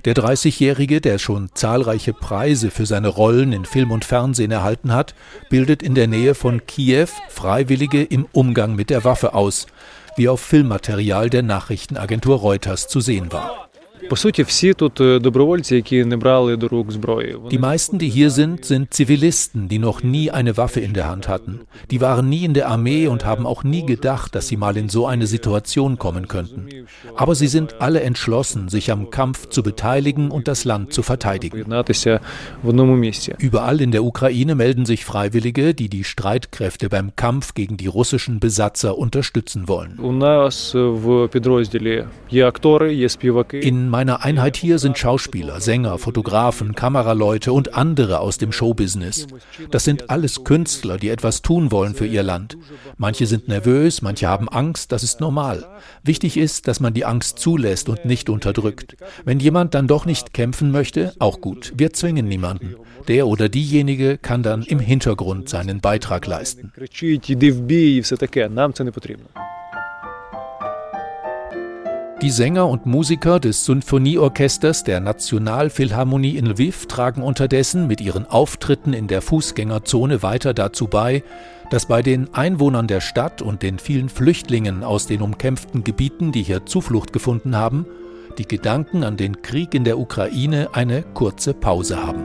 Der 0.04 0.14
30-Jährige, 0.14 1.00
der 1.00 1.18
schon 1.18 1.50
zahlreiche 1.54 2.12
Preise 2.12 2.70
für 2.70 2.86
seine 2.86 3.08
Rollen 3.08 3.52
in 3.52 3.64
Film 3.64 3.90
und 3.90 4.04
Fernsehen 4.04 4.50
erhalten 4.50 4.92
hat, 4.92 5.14
bildet 5.48 5.82
in 5.82 5.94
der 5.94 6.06
Nähe 6.06 6.34
von 6.34 6.66
Kiew 6.66 7.08
Freiwillige 7.28 8.02
im 8.02 8.26
Umgang 8.32 8.74
mit 8.74 8.90
der 8.90 9.04
Waffe 9.04 9.34
aus, 9.34 9.66
wie 10.16 10.28
auf 10.28 10.40
Filmmaterial 10.40 11.30
der 11.30 11.42
Nachrichtenagentur 11.42 12.38
Reuters 12.38 12.88
zu 12.88 13.00
sehen 13.00 13.32
war. 13.32 13.69
Die 17.48 17.58
meisten, 17.58 17.98
die 17.98 18.08
hier 18.08 18.30
sind, 18.30 18.64
sind 18.64 18.92
Zivilisten, 18.92 19.68
die 19.68 19.78
noch 19.78 20.02
nie 20.02 20.32
eine 20.32 20.56
Waffe 20.56 20.80
in 20.80 20.94
der 20.94 21.08
Hand 21.08 21.28
hatten. 21.28 21.60
Die 21.92 22.00
waren 22.00 22.28
nie 22.28 22.44
in 22.44 22.52
der 22.52 22.68
Armee 22.68 23.06
und 23.06 23.24
haben 23.24 23.46
auch 23.46 23.62
nie 23.62 23.86
gedacht, 23.86 24.34
dass 24.34 24.48
sie 24.48 24.56
mal 24.56 24.76
in 24.76 24.88
so 24.88 25.06
eine 25.06 25.28
Situation 25.28 25.96
kommen 25.96 26.26
könnten. 26.26 26.66
Aber 27.14 27.36
sie 27.36 27.46
sind 27.46 27.80
alle 27.80 28.00
entschlossen, 28.00 28.68
sich 28.68 28.90
am 28.90 29.10
Kampf 29.10 29.48
zu 29.48 29.62
beteiligen 29.62 30.32
und 30.32 30.48
das 30.48 30.64
Land 30.64 30.92
zu 30.92 31.02
verteidigen. 31.02 31.64
Überall 33.38 33.80
in 33.80 33.92
der 33.92 34.02
Ukraine 34.02 34.56
melden 34.56 34.86
sich 34.86 35.04
Freiwillige, 35.04 35.72
die 35.72 35.88
die 35.88 36.02
Streitkräfte 36.02 36.88
beim 36.88 37.14
Kampf 37.14 37.54
gegen 37.54 37.76
die 37.76 37.86
russischen 37.86 38.40
Besatzer 38.40 38.98
unterstützen 38.98 39.68
wollen. 39.68 39.98
In 43.60 43.88
meiner 44.00 44.24
Einheit 44.24 44.56
hier 44.56 44.78
sind 44.78 44.96
Schauspieler, 44.96 45.60
Sänger, 45.60 45.98
Fotografen, 45.98 46.74
Kameraleute 46.74 47.52
und 47.52 47.74
andere 47.74 48.20
aus 48.20 48.38
dem 48.38 48.50
Showbusiness. 48.50 49.26
Das 49.70 49.84
sind 49.84 50.08
alles 50.08 50.42
Künstler, 50.42 50.96
die 50.96 51.10
etwas 51.10 51.42
tun 51.42 51.70
wollen 51.70 51.94
für 51.94 52.06
ihr 52.06 52.22
Land. 52.22 52.56
Manche 52.96 53.26
sind 53.26 53.48
nervös, 53.48 54.00
manche 54.00 54.26
haben 54.26 54.48
Angst, 54.48 54.92
das 54.92 55.02
ist 55.02 55.20
normal. 55.20 55.66
Wichtig 56.02 56.38
ist, 56.38 56.66
dass 56.66 56.80
man 56.80 56.94
die 56.94 57.04
Angst 57.04 57.40
zulässt 57.40 57.90
und 57.90 58.06
nicht 58.06 58.30
unterdrückt. 58.30 58.96
Wenn 59.26 59.38
jemand 59.38 59.74
dann 59.74 59.86
doch 59.86 60.06
nicht 60.06 60.32
kämpfen 60.32 60.70
möchte, 60.70 61.12
auch 61.18 61.42
gut. 61.42 61.74
Wir 61.76 61.92
zwingen 61.92 62.26
niemanden. 62.26 62.76
Der 63.06 63.26
oder 63.26 63.50
diejenige 63.50 64.16
kann 64.16 64.42
dann 64.42 64.62
im 64.62 64.78
Hintergrund 64.78 65.50
seinen 65.50 65.82
Beitrag 65.82 66.26
leisten. 66.26 66.72
Die 72.22 72.30
Sänger 72.30 72.68
und 72.68 72.84
Musiker 72.84 73.40
des 73.40 73.64
Sinfonieorchesters 73.64 74.84
der 74.84 75.00
Nationalphilharmonie 75.00 76.36
in 76.36 76.44
Lviv 76.44 76.84
tragen 76.86 77.22
unterdessen 77.22 77.86
mit 77.86 78.02
ihren 78.02 78.26
Auftritten 78.26 78.92
in 78.92 79.06
der 79.06 79.22
Fußgängerzone 79.22 80.22
weiter 80.22 80.52
dazu 80.52 80.86
bei, 80.86 81.22
dass 81.70 81.86
bei 81.86 82.02
den 82.02 82.34
Einwohnern 82.34 82.88
der 82.88 83.00
Stadt 83.00 83.40
und 83.40 83.62
den 83.62 83.78
vielen 83.78 84.10
Flüchtlingen 84.10 84.84
aus 84.84 85.06
den 85.06 85.22
umkämpften 85.22 85.82
Gebieten, 85.82 86.30
die 86.30 86.42
hier 86.42 86.66
Zuflucht 86.66 87.14
gefunden 87.14 87.56
haben, 87.56 87.86
die 88.36 88.46
Gedanken 88.46 89.02
an 89.02 89.16
den 89.16 89.40
Krieg 89.40 89.72
in 89.72 89.84
der 89.84 89.98
Ukraine 89.98 90.68
eine 90.74 91.02
kurze 91.14 91.54
Pause 91.54 92.06
haben. 92.06 92.22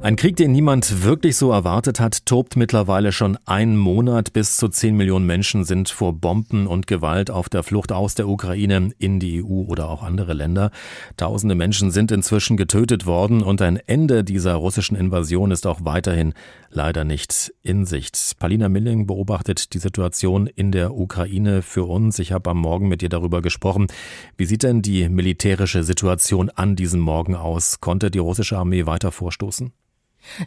Ein 0.00 0.14
Krieg, 0.14 0.36
den 0.36 0.52
niemand 0.52 1.02
wirklich 1.02 1.36
so 1.36 1.50
erwartet 1.50 1.98
hat, 1.98 2.24
tobt 2.24 2.54
mittlerweile 2.54 3.10
schon 3.10 3.36
einen 3.46 3.76
Monat. 3.76 4.32
Bis 4.32 4.56
zu 4.56 4.68
10 4.68 4.96
Millionen 4.96 5.26
Menschen 5.26 5.64
sind 5.64 5.88
vor 5.88 6.12
Bomben 6.12 6.68
und 6.68 6.86
Gewalt 6.86 7.32
auf 7.32 7.48
der 7.48 7.64
Flucht 7.64 7.90
aus 7.90 8.14
der 8.14 8.28
Ukraine 8.28 8.92
in 8.98 9.18
die 9.18 9.42
EU 9.42 9.64
oder 9.66 9.88
auch 9.88 10.04
andere 10.04 10.34
Länder. 10.34 10.70
Tausende 11.16 11.56
Menschen 11.56 11.90
sind 11.90 12.12
inzwischen 12.12 12.56
getötet 12.56 13.06
worden 13.06 13.42
und 13.42 13.60
ein 13.60 13.76
Ende 13.76 14.22
dieser 14.22 14.54
russischen 14.54 14.96
Invasion 14.96 15.50
ist 15.50 15.66
auch 15.66 15.80
weiterhin 15.82 16.32
leider 16.70 17.04
nicht 17.04 17.52
in 17.64 17.84
Sicht. 17.84 18.38
Palina 18.38 18.68
Milling 18.68 19.08
beobachtet 19.08 19.74
die 19.74 19.80
Situation 19.80 20.46
in 20.46 20.70
der 20.70 20.94
Ukraine 20.94 21.60
für 21.60 21.84
uns. 21.84 22.20
Ich 22.20 22.30
habe 22.30 22.50
am 22.50 22.58
Morgen 22.58 22.86
mit 22.86 23.02
ihr 23.02 23.08
darüber 23.08 23.42
gesprochen. 23.42 23.88
Wie 24.36 24.44
sieht 24.44 24.62
denn 24.62 24.80
die 24.80 25.08
militärische 25.08 25.82
Situation 25.82 26.50
an 26.50 26.76
diesem 26.76 27.00
Morgen 27.00 27.34
aus? 27.34 27.80
Konnte 27.80 28.12
die 28.12 28.20
russische 28.20 28.56
Armee 28.56 28.86
weiter 28.86 29.10
vorstoßen? 29.10 29.72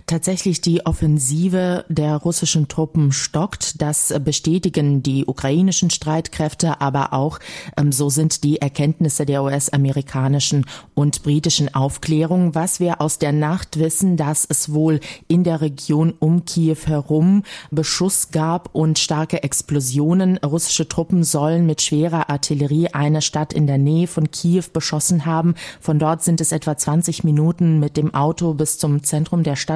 Tatsächlich 0.08 0.62
die 0.62 0.86
Offensive 0.86 1.86
der 1.90 2.18
russischen 2.18 2.68
Truppen 2.68 3.12
stockt. 3.12 3.82
Das 3.82 4.14
bestätigen 4.24 5.04
die 5.04 5.26
ukrainischen 5.26 5.90
Streitkräfte, 5.90 6.82
aber 6.82 7.14
auch 7.14 7.40
ähm, 7.78 7.92
so 7.92 8.10
sind 8.10 8.44
die 8.44 8.62
Erkenntnisse 8.62 9.26
der 9.26 9.44
US-amerikanischen 9.44 10.66
und 10.94 11.24
britischen 11.24 11.74
Aufklärung. 11.74 12.56
Was 12.56 12.80
wir 12.80 13.02
aus 13.02 13.18
der 13.20 13.32
Nacht 13.32 13.80
wissen, 13.80 14.18
dass 14.18 14.46
es 14.48 14.72
wohl 14.72 15.00
in 15.28 15.44
der 15.44 15.62
Region 15.62 16.14
um 16.20 16.46
Kiew 16.46 16.78
herum 16.86 17.44
Beschuss 17.72 18.32
gab 18.32 18.74
und 18.74 19.00
starke 19.00 19.44
Explosionen. 19.44 20.38
Russische 20.38 20.88
Truppen 20.88 21.24
sollen 21.24 21.66
mit 21.66 21.82
schwerer 21.82 22.30
Artillerie 22.30 22.90
eine 22.94 23.22
Stadt 23.22 23.54
in 23.54 23.68
der 23.68 23.78
Nähe 23.78 24.08
von 24.08 24.32
Kiew 24.32 24.66
beschossen 24.72 25.26
haben. 25.26 25.56
Von 25.80 26.00
dort 26.00 26.24
sind 26.24 26.42
es 26.42 26.52
etwa 26.52 26.78
20 26.78 27.24
Minuten 27.24 27.80
mit 27.80 27.98
dem 27.98 28.14
Auto 28.14 28.54
bis 28.54 28.78
zum 28.78 29.04
Zentrum 29.04 29.44
der 29.44 29.56
Stadt. 29.56 29.71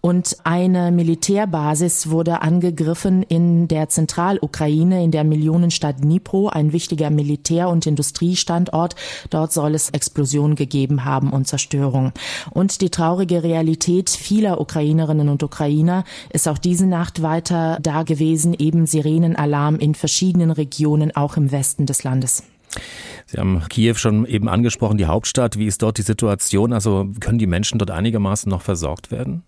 Und 0.00 0.38
eine 0.42 0.90
Militärbasis 0.90 2.10
wurde 2.10 2.42
angegriffen 2.42 3.22
in 3.22 3.68
der 3.68 3.88
Zentralukraine, 3.88 5.04
in 5.04 5.12
der 5.12 5.22
Millionenstadt 5.22 6.02
Dnipro, 6.02 6.48
ein 6.48 6.72
wichtiger 6.72 7.10
Militär- 7.10 7.68
und 7.68 7.86
Industriestandort. 7.86 8.96
Dort 9.30 9.52
soll 9.52 9.76
es 9.76 9.90
Explosionen 9.90 10.56
gegeben 10.56 11.04
haben 11.04 11.32
und 11.32 11.46
Zerstörung. 11.46 12.12
Und 12.50 12.80
die 12.80 12.90
traurige 12.90 13.44
Realität 13.44 14.10
vieler 14.10 14.60
Ukrainerinnen 14.60 15.28
und 15.28 15.42
Ukrainer 15.42 16.04
ist 16.30 16.48
auch 16.48 16.58
diese 16.58 16.86
Nacht 16.86 17.22
weiter 17.22 17.78
da 17.80 18.02
gewesen, 18.02 18.54
eben 18.58 18.86
Sirenenalarm 18.86 19.76
in 19.76 19.94
verschiedenen 19.94 20.50
Regionen, 20.50 21.14
auch 21.14 21.36
im 21.36 21.52
Westen 21.52 21.86
des 21.86 22.02
Landes. 22.02 22.42
Sie 23.26 23.38
haben 23.38 23.62
Kiew 23.68 23.94
schon 23.94 24.26
eben 24.26 24.48
angesprochen, 24.48 24.98
die 24.98 25.06
Hauptstadt. 25.06 25.58
Wie 25.58 25.66
ist 25.66 25.82
dort 25.82 25.98
die 25.98 26.02
Situation? 26.02 26.72
Also 26.72 27.10
können 27.20 27.38
die 27.38 27.46
Menschen 27.46 27.78
dort 27.78 27.90
einigermaßen 27.90 28.50
noch 28.50 28.62
versorgt 28.62 29.10
werden? 29.10 29.44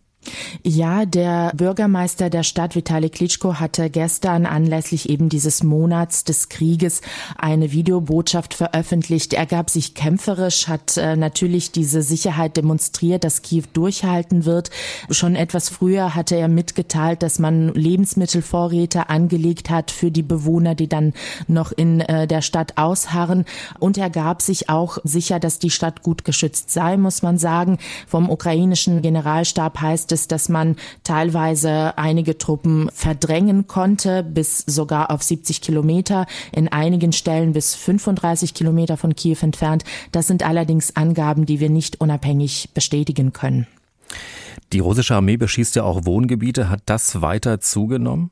Ja, 0.62 1.04
der 1.04 1.52
Bürgermeister 1.54 2.30
der 2.30 2.42
Stadt 2.42 2.74
Vitali 2.74 3.10
Klitschko 3.10 3.54
hatte 3.54 3.90
gestern 3.90 4.46
anlässlich 4.46 5.08
eben 5.10 5.28
dieses 5.28 5.62
Monats 5.62 6.24
des 6.24 6.48
Krieges 6.48 7.00
eine 7.36 7.72
Videobotschaft 7.72 8.54
veröffentlicht. 8.54 9.34
Er 9.34 9.46
gab 9.46 9.70
sich 9.70 9.94
kämpferisch, 9.94 10.68
hat 10.68 10.96
äh, 10.96 11.16
natürlich 11.16 11.72
diese 11.72 12.02
Sicherheit 12.02 12.56
demonstriert, 12.56 13.24
dass 13.24 13.42
Kiew 13.42 13.64
durchhalten 13.72 14.44
wird. 14.44 14.70
Schon 15.10 15.36
etwas 15.36 15.68
früher 15.68 16.14
hatte 16.14 16.36
er 16.36 16.48
mitgeteilt, 16.48 17.22
dass 17.22 17.38
man 17.38 17.68
Lebensmittelvorräte 17.74 19.10
angelegt 19.10 19.70
hat 19.70 19.90
für 19.90 20.10
die 20.10 20.22
Bewohner, 20.22 20.74
die 20.74 20.88
dann 20.88 21.12
noch 21.46 21.72
in 21.72 22.00
äh, 22.00 22.26
der 22.26 22.42
Stadt 22.42 22.78
ausharren. 22.78 23.44
Und 23.78 23.98
er 23.98 24.10
gab 24.10 24.42
sich 24.42 24.68
auch 24.68 24.98
sicher, 25.04 25.40
dass 25.40 25.58
die 25.58 25.70
Stadt 25.70 26.02
gut 26.02 26.24
geschützt 26.24 26.70
sei, 26.70 26.96
muss 26.96 27.22
man 27.22 27.38
sagen. 27.38 27.78
Vom 28.06 28.30
ukrainischen 28.30 29.02
Generalstab 29.02 29.80
heißt 29.80 30.10
es, 30.14 30.28
dass 30.28 30.48
man 30.48 30.76
teilweise 31.02 31.98
einige 31.98 32.38
Truppen 32.38 32.88
verdrängen 32.94 33.66
konnte, 33.66 34.22
bis 34.22 34.58
sogar 34.58 35.10
auf 35.10 35.22
70 35.22 35.60
Kilometer, 35.60 36.26
in 36.52 36.68
einigen 36.68 37.12
Stellen 37.12 37.52
bis 37.52 37.74
35 37.74 38.54
Kilometer 38.54 38.96
von 38.96 39.14
Kiew 39.14 39.36
entfernt. 39.42 39.84
Das 40.12 40.26
sind 40.26 40.42
allerdings 40.42 40.96
Angaben, 40.96 41.44
die 41.44 41.60
wir 41.60 41.68
nicht 41.68 42.00
unabhängig 42.00 42.70
bestätigen 42.72 43.34
können. 43.34 43.66
Die 44.72 44.80
russische 44.80 45.14
Armee 45.14 45.36
beschießt 45.36 45.76
ja 45.76 45.84
auch 45.84 46.04
Wohngebiete. 46.06 46.70
Hat 46.70 46.82
das 46.86 47.20
weiter 47.20 47.60
zugenommen? 47.60 48.30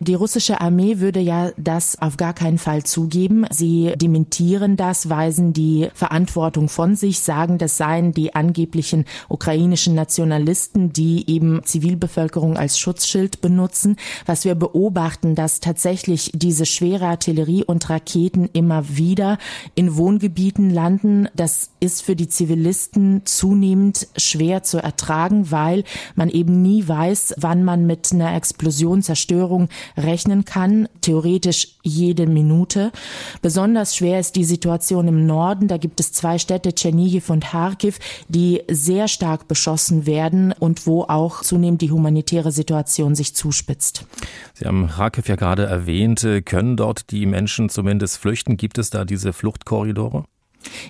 Die 0.00 0.14
russische 0.14 0.60
Armee 0.60 1.00
würde 1.00 1.20
ja 1.20 1.50
das 1.56 2.00
auf 2.00 2.16
gar 2.16 2.32
keinen 2.32 2.58
Fall 2.58 2.84
zugeben. 2.84 3.46
Sie 3.50 3.92
dementieren 3.96 4.76
das, 4.76 5.08
weisen 5.08 5.52
die 5.52 5.88
Verantwortung 5.94 6.68
von 6.68 6.94
sich, 6.94 7.20
sagen, 7.20 7.58
das 7.58 7.76
seien 7.76 8.12
die 8.12 8.34
angeblichen 8.34 9.04
ukrainischen 9.28 9.94
Nationalisten, 9.94 10.92
die 10.92 11.28
eben 11.28 11.62
Zivilbevölkerung 11.64 12.56
als 12.56 12.78
Schutzschild 12.78 13.40
benutzen. 13.40 13.96
Was 14.26 14.44
wir 14.44 14.54
beobachten, 14.54 15.34
dass 15.34 15.60
tatsächlich 15.60 16.30
diese 16.34 16.66
schwere 16.66 17.06
Artillerie 17.06 17.64
und 17.64 17.88
Raketen 17.90 18.48
immer 18.52 18.96
wieder 18.96 19.38
in 19.74 19.96
Wohngebieten 19.96 20.70
landen. 20.70 21.28
Das 21.34 21.70
ist 21.80 22.02
für 22.02 22.14
die 22.14 22.28
Zivilisten 22.28 23.22
zunehmend 23.24 24.08
schwer 24.16 24.62
zu 24.62 24.78
ertragen, 24.78 25.50
weil 25.50 25.84
man 26.14 26.28
eben 26.28 26.62
nie 26.62 26.86
weiß, 26.86 27.34
wann 27.38 27.64
man 27.64 27.86
mit 27.86 28.12
einer 28.12 28.34
Explosion, 28.34 29.02
Zerstörung 29.02 29.47
Zerstörung 29.48 29.68
rechnen 29.96 30.44
kann, 30.44 30.88
theoretisch 31.00 31.68
jede 31.82 32.26
Minute. 32.26 32.92
Besonders 33.40 33.96
schwer 33.96 34.20
ist 34.20 34.36
die 34.36 34.44
Situation 34.44 35.08
im 35.08 35.26
Norden. 35.26 35.68
Da 35.68 35.78
gibt 35.78 36.00
es 36.00 36.12
zwei 36.12 36.38
Städte, 36.38 36.74
Tschernigiv 36.74 37.30
und 37.30 37.44
Kharkiv, 37.44 37.98
die 38.28 38.62
sehr 38.70 39.08
stark 39.08 39.48
beschossen 39.48 40.06
werden 40.06 40.52
und 40.52 40.86
wo 40.86 41.02
auch 41.04 41.42
zunehmend 41.42 41.80
die 41.80 41.90
humanitäre 41.90 42.52
Situation 42.52 43.14
sich 43.14 43.34
zuspitzt. 43.34 44.06
Sie 44.54 44.66
haben 44.66 44.88
Kharkiv 44.88 45.28
ja 45.28 45.36
gerade 45.36 45.64
erwähnt. 45.64 46.26
Können 46.44 46.76
dort 46.76 47.10
die 47.10 47.26
Menschen 47.26 47.70
zumindest 47.70 48.18
flüchten? 48.18 48.56
Gibt 48.56 48.78
es 48.78 48.90
da 48.90 49.04
diese 49.04 49.32
Fluchtkorridore? 49.32 50.24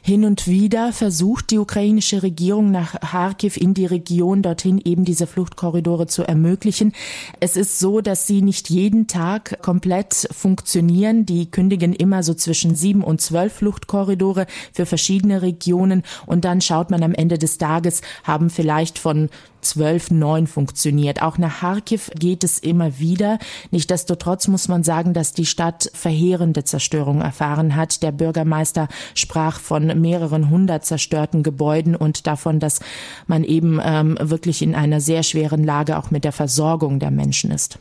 Hin 0.03 0.25
und 0.25 0.47
wieder 0.47 0.93
versucht 0.93 1.51
die 1.51 1.59
ukrainische 1.59 2.23
Regierung 2.23 2.71
nach 2.71 2.99
Kharkiv 3.01 3.57
in 3.57 3.75
die 3.75 3.87
Region 3.87 4.43
dorthin 4.43 4.81
eben 4.83 5.05
diese 5.05 5.27
Fluchtkorridore 5.27 6.07
zu 6.07 6.23
ermöglichen. 6.23 6.93
Es 7.41 7.57
ist 7.57 7.79
so, 7.79 8.01
dass 8.01 8.27
sie 8.27 8.43
nicht 8.43 8.71
jeden 8.71 9.07
Tag 9.07 9.63
komplett 9.63 10.29
funktionieren. 10.31 11.27
Die 11.27 11.51
kündigen 11.51 11.93
immer 11.93 12.23
so 12.23 12.35
zwischen 12.35 12.75
sieben 12.75 13.05
und 13.05 13.21
zwölf 13.21 13.55
Fluchtkorridore 13.55 14.47
für 14.73 14.87
verschiedene 14.87 15.43
Regionen 15.43 16.03
und 16.27 16.45
dann 16.45 16.61
schaut 16.61 16.91
man 16.91 17.03
am 17.03 17.15
Ende 17.15 17.39
des 17.39 17.59
Tages, 17.59 18.01
haben 18.25 18.51
vielleicht 18.51 18.99
von 18.99 19.29
12.9 19.63 20.47
funktioniert. 20.47 21.23
Auch 21.23 21.39
nach 21.39 21.61
Kharkiv 21.61 22.11
geht 22.19 22.45
es 22.45 22.59
immer 22.59 22.99
wieder. 22.99 23.39
Nichtsdestotrotz 23.71 24.49
muss 24.49 24.69
man 24.69 24.83
sagen, 24.83 25.15
dass 25.15 25.33
die 25.33 25.47
Stadt 25.47 25.91
verheerende 25.95 26.65
Zerstörung 26.65 27.21
erfahren 27.21 27.77
hat. 27.77 28.03
Der 28.03 28.13
Bürgermeister 28.13 28.89
sprach 29.15 29.61
von 29.61 30.01
mehreren 30.01 30.51
hundert 30.51 30.85
zerstörten 30.85 31.43
Gebäuden 31.43 31.97
und 31.97 32.27
davon, 32.27 32.61
dass 32.61 32.81
man 33.27 33.45
eben 33.45 33.81
ähm, 33.83 34.17
wirklich 34.21 34.63
in 34.63 34.75
einer 34.75 35.01
sehr 35.01 35.23
schweren 35.23 35.65
Lage 35.65 35.99
auch 35.99 36.11
mit 36.11 36.25
der 36.25 36.33
Versorgung 36.33 36.99
der 36.99 37.11
Menschen 37.11 37.51
ist. 37.51 37.79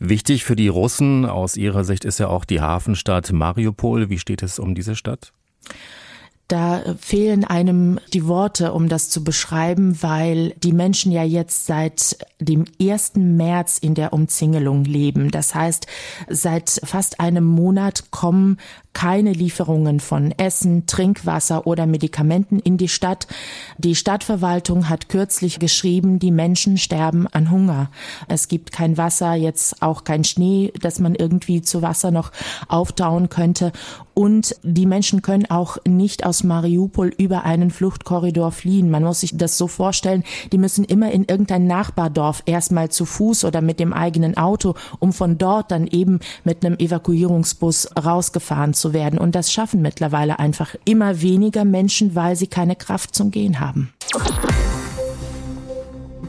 Wichtig 0.00 0.44
für 0.44 0.54
die 0.54 0.68
Russen 0.68 1.26
aus 1.26 1.56
ihrer 1.56 1.84
Sicht 1.84 2.04
ist 2.04 2.18
ja 2.18 2.28
auch 2.28 2.44
die 2.44 2.60
Hafenstadt 2.60 3.32
Mariupol. 3.32 4.10
Wie 4.10 4.18
steht 4.18 4.42
es 4.42 4.58
um 4.58 4.74
diese 4.74 4.94
Stadt? 4.94 5.32
Da 6.48 6.82
fehlen 6.98 7.44
einem 7.44 8.00
die 8.14 8.26
Worte, 8.26 8.72
um 8.72 8.88
das 8.88 9.10
zu 9.10 9.22
beschreiben, 9.22 10.02
weil 10.02 10.54
die 10.62 10.72
Menschen 10.72 11.12
ja 11.12 11.22
jetzt 11.22 11.66
seit 11.66 12.16
dem 12.40 12.64
1. 12.80 13.12
März 13.16 13.76
in 13.76 13.94
der 13.94 14.14
Umzingelung 14.14 14.84
leben. 14.84 15.30
Das 15.30 15.54
heißt, 15.54 15.86
seit 16.28 16.80
fast 16.84 17.20
einem 17.20 17.44
Monat 17.44 18.10
kommen 18.10 18.56
keine 18.98 19.32
Lieferungen 19.32 20.00
von 20.00 20.34
Essen, 20.38 20.86
Trinkwasser 20.86 21.68
oder 21.68 21.86
Medikamenten 21.86 22.58
in 22.58 22.78
die 22.78 22.88
Stadt. 22.88 23.28
Die 23.76 23.94
Stadtverwaltung 23.94 24.88
hat 24.88 25.08
kürzlich 25.08 25.60
geschrieben, 25.60 26.18
die 26.18 26.32
Menschen 26.32 26.78
sterben 26.78 27.28
an 27.28 27.52
Hunger. 27.52 27.92
Es 28.26 28.48
gibt 28.48 28.72
kein 28.72 28.96
Wasser, 28.96 29.34
jetzt 29.34 29.82
auch 29.82 30.02
kein 30.02 30.24
Schnee, 30.24 30.72
dass 30.80 30.98
man 30.98 31.14
irgendwie 31.14 31.62
zu 31.62 31.80
Wasser 31.80 32.10
noch 32.10 32.32
auftauen 32.66 33.28
könnte. 33.28 33.70
Und 34.18 34.56
die 34.64 34.86
Menschen 34.86 35.22
können 35.22 35.48
auch 35.48 35.76
nicht 35.86 36.26
aus 36.26 36.42
Mariupol 36.42 37.14
über 37.18 37.44
einen 37.44 37.70
Fluchtkorridor 37.70 38.50
fliehen. 38.50 38.90
Man 38.90 39.04
muss 39.04 39.20
sich 39.20 39.36
das 39.36 39.56
so 39.56 39.68
vorstellen, 39.68 40.24
die 40.50 40.58
müssen 40.58 40.84
immer 40.84 41.12
in 41.12 41.22
irgendein 41.22 41.68
Nachbardorf 41.68 42.42
erstmal 42.44 42.88
zu 42.88 43.04
Fuß 43.04 43.44
oder 43.44 43.60
mit 43.60 43.78
dem 43.78 43.92
eigenen 43.92 44.36
Auto, 44.36 44.74
um 44.98 45.12
von 45.12 45.38
dort 45.38 45.70
dann 45.70 45.86
eben 45.86 46.18
mit 46.42 46.66
einem 46.66 46.76
Evakuierungsbus 46.80 47.90
rausgefahren 47.96 48.74
zu 48.74 48.87
werden. 48.92 49.18
Und 49.18 49.34
das 49.34 49.52
schaffen 49.52 49.82
mittlerweile 49.82 50.38
einfach 50.38 50.74
immer 50.84 51.20
weniger 51.20 51.64
Menschen, 51.64 52.14
weil 52.14 52.36
sie 52.36 52.46
keine 52.46 52.76
Kraft 52.76 53.14
zum 53.14 53.30
Gehen 53.30 53.60
haben. 53.60 53.92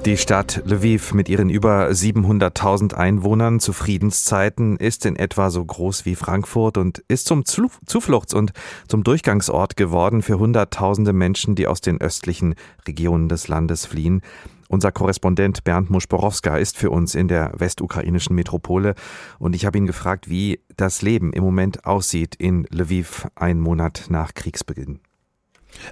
Die 0.06 0.15
Stadt 0.15 0.63
Lviv 0.65 1.13
mit 1.13 1.28
ihren 1.28 1.50
über 1.50 1.89
700.000 1.89 2.93
Einwohnern 2.93 3.60
zu 3.60 3.74
Friedenszeiten 3.74 4.78
ist 4.78 5.06
in 5.06 5.17
etwa 5.17 5.50
so 5.50 5.63
groß 5.63 6.06
wie 6.06 6.15
Frankfurt 6.15 6.78
und 6.78 7.04
ist 7.10 7.28
zum 7.28 7.43
Zufluchts- 7.43 8.34
und 8.34 8.54
zum 8.88 9.04
Durchgangsort 9.04 9.76
geworden 9.76 10.22
für 10.22 10.39
Hunderttausende 10.39 11.12
Menschen, 11.12 11.56
die 11.56 11.67
aus 11.67 11.82
den 11.82 12.00
östlichen 12.00 12.56
Regionen 12.88 13.28
des 13.28 13.50
Landes 13.50 13.86
fliehen. 13.86 14.22
Unser 14.71 14.91
Korrespondent 14.91 15.63
Bernd 15.63 15.89
Muschborowska 15.89 16.55
ist 16.58 16.77
für 16.77 16.91
uns 16.91 17.15
in 17.15 17.27
der 17.27 17.53
westukrainischen 17.58 18.36
Metropole 18.36 18.93
und 19.39 19.55
ich 19.55 19.65
habe 19.65 19.79
ihn 19.79 19.88
gefragt, 19.88 20.29
wie 20.29 20.60
das 20.77 21.01
Leben 21.01 21.34
im 21.34 21.43
Moment 21.43 21.86
aussieht 21.86 22.36
in 22.36 22.67
Lviv, 22.69 23.27
einen 23.34 23.62
Monat 23.62 24.05
nach 24.10 24.36
Kriegsbeginn. 24.36 24.99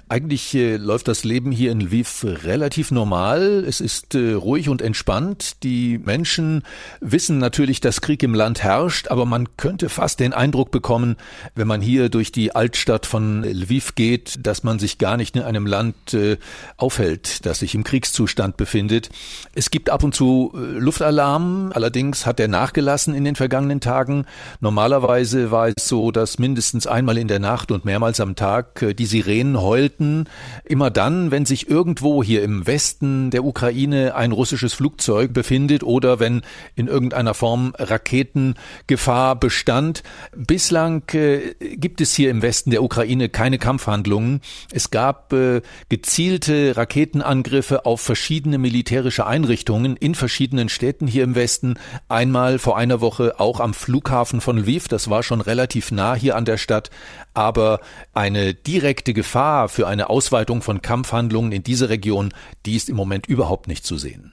Eigentlich 0.08 0.54
äh, 0.54 0.76
läuft 0.76 1.08
das 1.08 1.24
Leben 1.24 1.50
hier 1.50 1.72
in 1.72 1.80
Lviv 1.80 2.24
relativ 2.24 2.90
normal. 2.90 3.64
Es 3.66 3.80
ist 3.80 4.14
äh, 4.14 4.32
ruhig 4.32 4.68
und 4.68 4.82
entspannt. 4.82 5.62
Die 5.62 5.98
Menschen 5.98 6.62
wissen 7.00 7.38
natürlich, 7.38 7.80
dass 7.80 8.00
Krieg 8.00 8.22
im 8.22 8.34
Land 8.34 8.62
herrscht, 8.62 9.08
aber 9.08 9.26
man 9.26 9.56
könnte 9.56 9.88
fast 9.88 10.20
den 10.20 10.32
Eindruck 10.32 10.70
bekommen, 10.70 11.16
wenn 11.54 11.66
man 11.66 11.80
hier 11.80 12.08
durch 12.08 12.32
die 12.32 12.54
Altstadt 12.54 13.06
von 13.06 13.42
Lviv 13.42 13.94
geht, 13.94 14.46
dass 14.46 14.62
man 14.62 14.78
sich 14.78 14.98
gar 14.98 15.16
nicht 15.16 15.36
in 15.36 15.42
einem 15.42 15.66
Land 15.66 16.14
äh, 16.14 16.38
aufhält, 16.76 17.46
das 17.46 17.60
sich 17.60 17.74
im 17.74 17.84
Kriegszustand 17.84 18.56
befindet. 18.56 19.10
Es 19.54 19.70
gibt 19.70 19.90
ab 19.90 20.04
und 20.04 20.14
zu 20.14 20.52
äh, 20.54 20.58
Luftalarm, 20.78 21.72
allerdings 21.74 22.26
hat 22.26 22.40
er 22.40 22.48
nachgelassen 22.48 23.14
in 23.14 23.24
den 23.24 23.36
vergangenen 23.36 23.80
Tagen. 23.80 24.26
Normalerweise 24.60 25.50
war 25.50 25.68
es 25.68 25.88
so, 25.88 26.10
dass 26.10 26.38
mindestens 26.38 26.86
einmal 26.86 27.18
in 27.18 27.28
der 27.28 27.38
Nacht 27.38 27.70
und 27.70 27.84
mehrmals 27.84 28.20
am 28.20 28.36
Tag 28.36 28.82
äh, 28.82 28.94
die 28.94 29.06
Sirenen 29.06 29.60
heulten, 29.68 30.24
immer 30.64 30.90
dann, 30.90 31.30
wenn 31.30 31.44
sich 31.44 31.68
irgendwo 31.68 32.22
hier 32.22 32.42
im 32.42 32.66
Westen 32.66 33.30
der 33.30 33.44
Ukraine 33.44 34.14
ein 34.14 34.32
russisches 34.32 34.72
Flugzeug 34.72 35.34
befindet 35.34 35.82
oder 35.82 36.18
wenn 36.20 36.40
in 36.74 36.88
irgendeiner 36.88 37.34
Form 37.34 37.74
Raketengefahr 37.78 39.36
bestand. 39.36 40.02
Bislang 40.34 41.02
äh, 41.12 41.54
gibt 41.76 42.00
es 42.00 42.14
hier 42.14 42.30
im 42.30 42.40
Westen 42.40 42.70
der 42.70 42.82
Ukraine 42.82 43.28
keine 43.28 43.58
Kampfhandlungen. 43.58 44.40
Es 44.72 44.90
gab 44.90 45.32
äh, 45.32 45.60
gezielte 45.88 46.76
Raketenangriffe 46.76 47.84
auf 47.84 48.00
verschiedene 48.00 48.58
militärische 48.58 49.26
Einrichtungen 49.26 49.96
in 49.96 50.14
verschiedenen 50.14 50.68
Städten 50.68 51.06
hier 51.06 51.24
im 51.24 51.34
Westen. 51.34 51.74
Einmal 52.08 52.58
vor 52.58 52.78
einer 52.78 53.00
Woche 53.00 53.38
auch 53.38 53.60
am 53.60 53.74
Flughafen 53.74 54.40
von 54.40 54.56
Lviv, 54.56 54.88
das 54.88 55.10
war 55.10 55.22
schon 55.22 55.40
relativ 55.40 55.90
nah 55.90 56.14
hier 56.14 56.36
an 56.36 56.44
der 56.44 56.56
Stadt, 56.56 56.90
aber 57.34 57.80
eine 58.14 58.54
direkte 58.54 59.12
Gefahr 59.12 59.57
Gefahr 59.58 59.68
für 59.68 59.88
eine 59.88 60.08
Ausweitung 60.08 60.62
von 60.62 60.82
Kampfhandlungen 60.82 61.50
in 61.50 61.64
diese 61.64 61.88
Region, 61.88 62.32
die 62.64 62.76
ist 62.76 62.88
im 62.88 62.94
Moment 62.94 63.26
überhaupt 63.26 63.66
nicht 63.66 63.84
zu 63.84 63.98
sehen. 63.98 64.32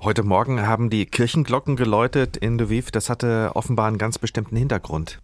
Heute 0.00 0.24
Morgen 0.24 0.66
haben 0.66 0.90
die 0.90 1.06
Kirchenglocken 1.06 1.76
geläutet 1.76 2.36
in 2.36 2.58
Lviv. 2.58 2.90
Das 2.90 3.08
hatte 3.08 3.52
offenbar 3.54 3.86
einen 3.86 3.98
ganz 3.98 4.18
bestimmten 4.18 4.56
Hintergrund. 4.56 5.20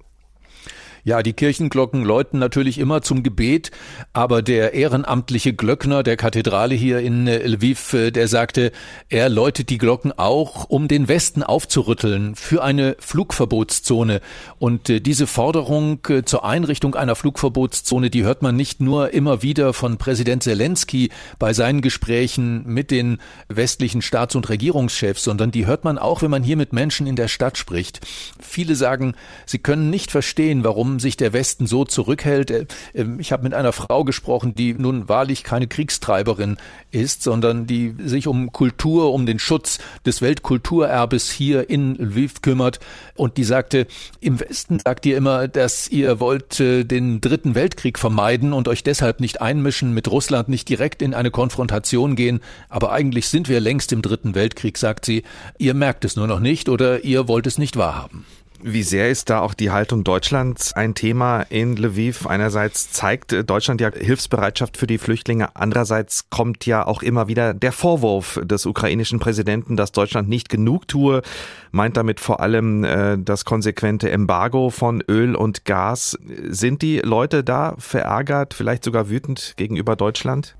Ja, 1.02 1.22
die 1.22 1.32
Kirchenglocken 1.32 2.04
läuten 2.04 2.38
natürlich 2.38 2.78
immer 2.78 3.00
zum 3.02 3.22
Gebet, 3.22 3.70
aber 4.12 4.42
der 4.42 4.74
ehrenamtliche 4.74 5.54
Glöckner 5.54 6.02
der 6.02 6.16
Kathedrale 6.16 6.74
hier 6.74 7.00
in 7.00 7.26
äh, 7.26 7.46
Lviv, 7.46 7.94
äh, 7.94 8.10
der 8.10 8.28
sagte, 8.28 8.72
er 9.08 9.28
läutet 9.28 9.70
die 9.70 9.78
Glocken 9.78 10.12
auch, 10.12 10.68
um 10.68 10.88
den 10.88 11.08
Westen 11.08 11.42
aufzurütteln 11.42 12.34
für 12.34 12.62
eine 12.62 12.96
Flugverbotszone. 12.98 14.20
Und 14.58 14.90
äh, 14.90 15.00
diese 15.00 15.26
Forderung 15.26 16.00
zur 16.24 16.44
Einrichtung 16.44 16.94
einer 16.94 17.14
Flugverbotszone, 17.14 18.10
die 18.10 18.24
hört 18.24 18.42
man 18.42 18.56
nicht 18.56 18.80
nur 18.80 19.14
immer 19.14 19.42
wieder 19.42 19.72
von 19.72 19.96
Präsident 19.96 20.42
Zelensky 20.42 21.10
bei 21.38 21.52
seinen 21.52 21.80
Gesprächen 21.80 22.64
mit 22.66 22.90
den 22.90 23.18
westlichen 23.48 24.02
Staats- 24.02 24.34
und 24.34 24.48
Regierungschefs, 24.48 25.24
sondern 25.24 25.50
die 25.50 25.66
hört 25.66 25.84
man 25.84 25.98
auch, 25.98 26.22
wenn 26.22 26.30
man 26.30 26.42
hier 26.42 26.56
mit 26.56 26.72
Menschen 26.72 27.06
in 27.06 27.16
der 27.16 27.28
Stadt 27.28 27.56
spricht. 27.56 28.00
Viele 28.40 28.74
sagen, 28.74 29.14
sie 29.46 29.58
können 29.58 29.90
nicht 29.90 30.10
verstehen, 30.10 30.64
warum 30.64 30.89
sich 30.98 31.16
der 31.16 31.32
Westen 31.32 31.66
so 31.66 31.84
zurückhält. 31.84 32.50
Äh, 32.50 32.66
ähm, 32.94 33.20
ich 33.20 33.32
habe 33.32 33.42
mit 33.42 33.54
einer 33.54 33.72
Frau 33.72 34.04
gesprochen, 34.04 34.54
die 34.54 34.74
nun 34.74 35.08
wahrlich 35.08 35.44
keine 35.44 35.66
Kriegstreiberin 35.66 36.56
ist, 36.90 37.22
sondern 37.22 37.66
die 37.66 37.94
sich 38.04 38.26
um 38.26 38.52
Kultur, 38.52 39.12
um 39.12 39.26
den 39.26 39.38
Schutz 39.38 39.78
des 40.04 40.22
Weltkulturerbes 40.22 41.30
hier 41.30 41.70
in 41.70 41.94
Lviv 41.94 42.42
kümmert. 42.42 42.80
Und 43.14 43.36
die 43.36 43.44
sagte, 43.44 43.86
im 44.20 44.40
Westen 44.40 44.78
sagt 44.78 45.06
ihr 45.06 45.16
immer, 45.16 45.48
dass 45.48 45.88
ihr 45.88 46.20
wollt 46.20 46.58
äh, 46.60 46.84
den 46.84 47.20
dritten 47.20 47.54
Weltkrieg 47.54 47.98
vermeiden 47.98 48.52
und 48.52 48.68
euch 48.68 48.82
deshalb 48.82 49.20
nicht 49.20 49.40
einmischen, 49.40 49.94
mit 49.94 50.10
Russland 50.10 50.48
nicht 50.48 50.68
direkt 50.68 51.02
in 51.02 51.14
eine 51.14 51.30
Konfrontation 51.30 52.16
gehen. 52.16 52.40
Aber 52.68 52.92
eigentlich 52.92 53.28
sind 53.28 53.48
wir 53.48 53.60
längst 53.60 53.92
im 53.92 54.02
dritten 54.02 54.34
Weltkrieg, 54.34 54.78
sagt 54.78 55.04
sie. 55.04 55.22
Ihr 55.58 55.74
merkt 55.74 56.04
es 56.04 56.16
nur 56.16 56.26
noch 56.26 56.40
nicht 56.40 56.68
oder 56.68 57.04
ihr 57.04 57.28
wollt 57.28 57.46
es 57.46 57.58
nicht 57.58 57.76
wahrhaben. 57.76 58.24
Wie 58.62 58.82
sehr 58.82 59.08
ist 59.08 59.30
da 59.30 59.40
auch 59.40 59.54
die 59.54 59.70
Haltung 59.70 60.04
Deutschlands 60.04 60.74
ein 60.74 60.94
Thema 60.94 61.42
in 61.48 61.78
Lviv? 61.78 62.26
Einerseits 62.26 62.92
zeigt 62.92 63.32
Deutschland 63.48 63.80
ja 63.80 63.90
Hilfsbereitschaft 63.90 64.76
für 64.76 64.86
die 64.86 64.98
Flüchtlinge, 64.98 65.56
andererseits 65.56 66.28
kommt 66.28 66.66
ja 66.66 66.86
auch 66.86 67.02
immer 67.02 67.26
wieder 67.26 67.54
der 67.54 67.72
Vorwurf 67.72 68.38
des 68.44 68.66
ukrainischen 68.66 69.18
Präsidenten, 69.18 69.78
dass 69.78 69.92
Deutschland 69.92 70.28
nicht 70.28 70.50
genug 70.50 70.86
tue, 70.88 71.22
meint 71.70 71.96
damit 71.96 72.20
vor 72.20 72.40
allem 72.40 72.84
äh, 72.84 73.16
das 73.18 73.46
konsequente 73.46 74.10
Embargo 74.10 74.68
von 74.68 75.02
Öl 75.08 75.36
und 75.36 75.64
Gas. 75.64 76.18
Sind 76.48 76.82
die 76.82 76.98
Leute 76.98 77.42
da 77.42 77.76
verärgert, 77.78 78.52
vielleicht 78.52 78.84
sogar 78.84 79.08
wütend 79.08 79.54
gegenüber 79.56 79.96
Deutschland? 79.96 80.56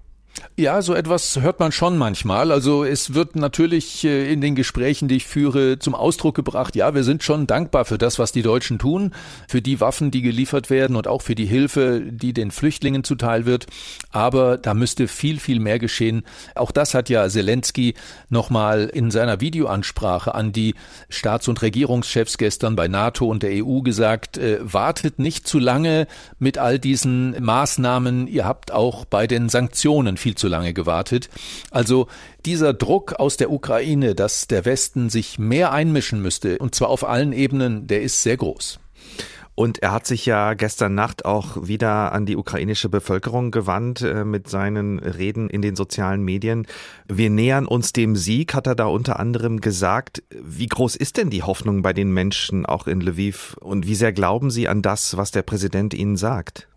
Ja, 0.57 0.83
so 0.83 0.95
etwas 0.95 1.41
hört 1.41 1.59
man 1.59 1.73
schon 1.73 1.97
manchmal. 1.97 2.53
Also 2.53 2.85
es 2.85 3.15
wird 3.15 3.35
natürlich 3.35 4.05
äh, 4.05 4.31
in 4.31 4.41
den 4.41 4.55
Gesprächen, 4.55 5.09
die 5.09 5.17
ich 5.17 5.27
führe, 5.27 5.79
zum 5.79 5.95
Ausdruck 5.95 6.35
gebracht, 6.35 6.77
ja, 6.77 6.95
wir 6.95 7.03
sind 7.03 7.23
schon 7.23 7.47
dankbar 7.47 7.85
für 7.85 7.99
das, 7.99 8.19
was 8.19 8.31
die 8.31 8.43
Deutschen 8.43 8.79
tun, 8.79 9.13
für 9.49 9.63
die 9.63 9.81
Waffen, 9.81 10.11
die 10.11 10.23
geliefert 10.23 10.69
werden 10.71 10.97
und 10.97 11.09
auch 11.09 11.23
für 11.23 11.35
die 11.35 11.47
Hilfe, 11.47 12.03
die 12.03 12.33
den 12.33 12.51
Flüchtlingen 12.51 13.05
zuteil 13.05 13.47
wird. 13.47 13.67
Aber 14.11 14.59
da 14.59 14.75
müsste 14.75 15.09
viel, 15.09 15.41
viel 15.41 15.61
mehr 15.61 15.79
geschehen. 15.79 16.25
Auch 16.55 16.71
das 16.71 16.95
hat 16.95 17.09
ja 17.09 17.29
Zelensky 17.29 17.95
nochmal 18.29 18.91
in 18.93 19.11
seiner 19.11 19.41
Videoansprache 19.41 20.35
an 20.35 20.53
die 20.53 20.75
Staats- 21.09 21.49
und 21.49 21.63
Regierungschefs 21.63 22.39
gestern 22.39 22.77
bei 22.77 22.87
NATO 22.87 23.27
und 23.27 23.43
der 23.43 23.65
EU 23.65 23.81
gesagt, 23.81 24.37
äh, 24.37 24.59
wartet 24.61 25.19
nicht 25.19 25.49
zu 25.49 25.59
lange 25.59 26.07
mit 26.39 26.59
all 26.59 26.79
diesen 26.79 27.35
Maßnahmen. 27.43 28.27
Ihr 28.27 28.45
habt 28.45 28.73
auch 28.73 29.07
bei 29.07 29.27
den 29.27 29.49
Sanktionen 29.49 30.19
viel 30.21 30.37
zu 30.37 30.49
lange 30.49 30.73
gewartet. 30.73 31.29
Also 31.71 32.07
dieser 32.47 32.73
Druck 32.73 33.15
aus 33.15 33.37
der 33.37 33.51
Ukraine, 33.51 34.15
dass 34.15 34.47
der 34.47 34.65
Westen 34.65 35.11
sich 35.11 35.39
mehr 35.39 35.73
einmischen 35.73 36.23
müsste, 36.23 36.59
und 36.59 36.75
zwar 36.75 36.89
auf 36.89 37.09
allen 37.09 37.33
Ebenen, 37.33 37.87
der 37.87 38.03
ist 38.03 38.23
sehr 38.23 38.37
groß. 38.37 38.79
Und 39.61 39.83
er 39.83 39.93
hat 39.93 40.07
sich 40.07 40.25
ja 40.25 40.55
gestern 40.55 40.95
Nacht 40.95 41.27
auch 41.27 41.69
wieder 41.69 42.13
an 42.13 42.25
die 42.25 42.39
ukrainische 42.39 42.89
Bevölkerung 42.89 43.51
gewandt 43.51 44.01
äh, 44.01 44.25
mit 44.25 44.49
seinen 44.49 44.99
Reden 45.01 45.51
in 45.51 45.61
den 45.61 45.77
sozialen 45.77 46.23
Medien. 46.23 46.67
Wir 47.09 47.29
nähern 47.29 47.67
uns 47.67 47.93
dem 47.93 48.17
Sieg, 48.17 48.55
hat 48.55 48.67
er 48.67 48.75
da 48.75 48.87
unter 48.87 49.21
anderem 49.21 49.61
gesagt. 49.61 50.23
Wie 50.31 50.67
groß 50.67 50.97
ist 50.97 51.19
denn 51.19 51.29
die 51.29 51.43
Hoffnung 51.43 51.83
bei 51.83 51.93
den 51.93 52.11
Menschen 52.11 52.65
auch 52.65 52.87
in 52.87 53.03
Lviv? 53.03 53.55
Und 53.61 53.87
wie 53.87 53.97
sehr 53.97 54.15
glauben 54.15 54.51
Sie 54.51 54.67
an 54.67 54.81
das, 54.81 55.19
was 55.19 55.31
der 55.31 55.43
Präsident 55.43 55.93
Ihnen 55.93 56.17
sagt? 56.17 56.70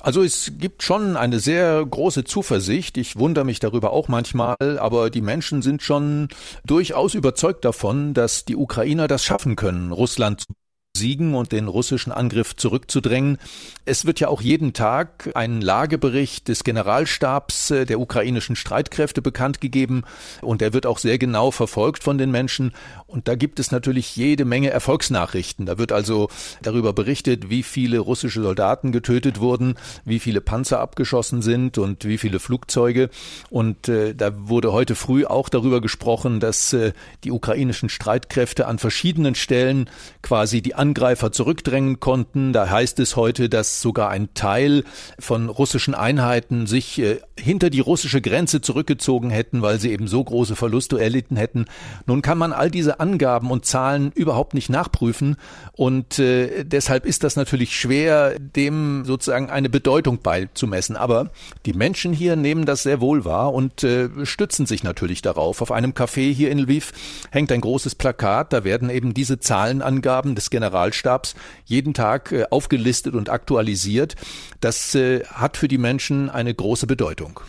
Also 0.00 0.22
es 0.22 0.52
gibt 0.58 0.82
schon 0.82 1.16
eine 1.16 1.40
sehr 1.40 1.84
große 1.84 2.24
Zuversicht. 2.24 2.96
Ich 2.96 3.16
wundere 3.16 3.44
mich 3.44 3.60
darüber 3.60 3.92
auch 3.92 4.08
manchmal, 4.08 4.56
aber 4.78 5.10
die 5.10 5.20
Menschen 5.20 5.62
sind 5.62 5.82
schon 5.82 6.28
durchaus 6.64 7.14
überzeugt 7.14 7.64
davon, 7.64 8.14
dass 8.14 8.44
die 8.44 8.56
Ukrainer 8.56 9.08
das 9.08 9.24
schaffen 9.24 9.56
können, 9.56 9.92
Russland 9.92 10.42
zu 10.42 10.52
siegen 10.96 11.34
und 11.34 11.52
den 11.52 11.68
russischen 11.68 12.12
Angriff 12.12 12.56
zurückzudrängen. 12.56 13.38
Es 13.84 14.04
wird 14.04 14.20
ja 14.20 14.28
auch 14.28 14.40
jeden 14.40 14.72
Tag 14.72 15.30
ein 15.34 15.60
Lagebericht 15.60 16.48
des 16.48 16.64
Generalstabs 16.64 17.70
äh, 17.70 17.86
der 17.86 18.00
ukrainischen 18.00 18.56
Streitkräfte 18.56 19.22
bekannt 19.22 19.60
gegeben 19.60 20.02
und 20.42 20.60
der 20.60 20.72
wird 20.72 20.86
auch 20.86 20.98
sehr 20.98 21.18
genau 21.18 21.50
verfolgt 21.50 22.02
von 22.02 22.18
den 22.18 22.30
Menschen. 22.30 22.72
Und 23.06 23.28
da 23.28 23.34
gibt 23.34 23.60
es 23.60 23.70
natürlich 23.70 24.16
jede 24.16 24.44
Menge 24.44 24.70
Erfolgsnachrichten. 24.70 25.66
Da 25.66 25.78
wird 25.78 25.92
also 25.92 26.28
darüber 26.62 26.92
berichtet, 26.92 27.50
wie 27.50 27.62
viele 27.62 27.98
russische 27.98 28.42
Soldaten 28.42 28.92
getötet 28.92 29.40
wurden, 29.40 29.74
wie 30.04 30.18
viele 30.18 30.40
Panzer 30.40 30.80
abgeschossen 30.80 31.42
sind 31.42 31.78
und 31.78 32.04
wie 32.04 32.18
viele 32.18 32.40
Flugzeuge. 32.40 33.10
Und 33.50 33.88
äh, 33.88 34.14
da 34.14 34.32
wurde 34.48 34.72
heute 34.72 34.94
früh 34.94 35.24
auch 35.24 35.48
darüber 35.48 35.80
gesprochen, 35.80 36.40
dass 36.40 36.72
äh, 36.72 36.92
die 37.24 37.30
ukrainischen 37.30 37.88
Streitkräfte 37.88 38.66
an 38.66 38.78
verschiedenen 38.78 39.34
Stellen 39.34 39.88
quasi 40.22 40.62
die 40.62 40.74
Angreifer 40.86 41.32
zurückdrängen 41.32 41.98
konnten. 41.98 42.52
Da 42.52 42.70
heißt 42.70 43.00
es 43.00 43.16
heute, 43.16 43.48
dass 43.48 43.82
sogar 43.82 44.10
ein 44.10 44.28
Teil 44.34 44.84
von 45.18 45.48
russischen 45.48 45.96
Einheiten 45.96 46.68
sich 46.68 47.00
äh, 47.00 47.18
hinter 47.36 47.70
die 47.70 47.80
russische 47.80 48.20
Grenze 48.20 48.60
zurückgezogen 48.60 49.30
hätten, 49.30 49.62
weil 49.62 49.80
sie 49.80 49.90
eben 49.90 50.06
so 50.06 50.22
große 50.22 50.54
Verluste 50.54 51.00
erlitten 51.00 51.36
hätten. 51.36 51.64
Nun 52.06 52.22
kann 52.22 52.38
man 52.38 52.52
all 52.52 52.70
diese 52.70 53.00
Angaben 53.00 53.50
und 53.50 53.66
Zahlen 53.66 54.12
überhaupt 54.14 54.54
nicht 54.54 54.70
nachprüfen 54.70 55.36
und 55.72 56.20
äh, 56.20 56.64
deshalb 56.64 57.04
ist 57.04 57.24
das 57.24 57.34
natürlich 57.34 57.74
schwer, 57.74 58.38
dem 58.38 59.04
sozusagen 59.04 59.50
eine 59.50 59.68
Bedeutung 59.68 60.20
beizumessen. 60.20 60.96
Aber 60.96 61.30
die 61.66 61.72
Menschen 61.72 62.12
hier 62.12 62.36
nehmen 62.36 62.64
das 62.64 62.84
sehr 62.84 63.00
wohl 63.00 63.24
wahr 63.24 63.52
und 63.52 63.82
äh, 63.82 64.08
stützen 64.24 64.66
sich 64.66 64.84
natürlich 64.84 65.20
darauf. 65.20 65.62
Auf 65.62 65.72
einem 65.72 65.92
Café 65.92 66.32
hier 66.32 66.52
in 66.52 66.60
Lviv 66.60 66.92
hängt 67.32 67.50
ein 67.50 67.60
großes 67.60 67.96
Plakat, 67.96 68.52
da 68.52 68.62
werden 68.62 68.88
eben 68.88 69.14
diese 69.14 69.40
Zahlenangaben 69.40 70.36
des 70.36 70.48
Generals 70.48 70.75
Generalstabs 70.76 71.34
jeden 71.64 71.94
Tag 71.94 72.32
äh, 72.32 72.44
aufgelistet 72.50 73.14
und 73.14 73.30
aktualisiert. 73.30 74.14
Das 74.60 74.94
äh, 74.94 75.24
hat 75.24 75.56
für 75.56 75.68
die 75.68 75.78
Menschen 75.78 76.28
eine 76.28 76.54
große 76.54 76.86
Bedeutung. 76.86 77.40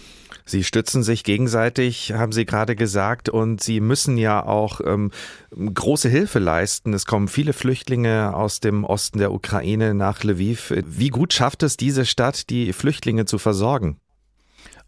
Sie 0.46 0.64
stützen 0.64 1.04
sich 1.04 1.26
gegenseitig, 1.26 2.14
haben 2.14 2.32
Sie 2.32 2.46
gerade 2.46 2.78
gesagt, 2.78 3.28
und 3.28 3.62
Sie 3.62 3.82
müssen 3.82 4.18
ja 4.18 4.46
auch 4.46 4.80
ähm, 4.86 5.12
große 5.52 6.08
Hilfe 6.08 6.40
leisten. 6.40 6.94
Es 6.94 7.06
kommen 7.06 7.28
viele 7.28 7.52
Flüchtlinge 7.52 8.34
aus 8.34 8.62
dem 8.62 8.86
Osten 8.86 9.20
der 9.20 9.34
Ukraine 9.34 9.94
nach 9.94 10.24
Lviv. 10.24 10.74
Wie 10.86 11.10
gut 11.10 11.34
schafft 11.34 11.64
es 11.64 11.76
diese 11.76 12.06
Stadt, 12.06 12.50
die 12.50 12.72
Flüchtlinge 12.72 13.26
zu 13.26 13.40
versorgen? 13.40 14.00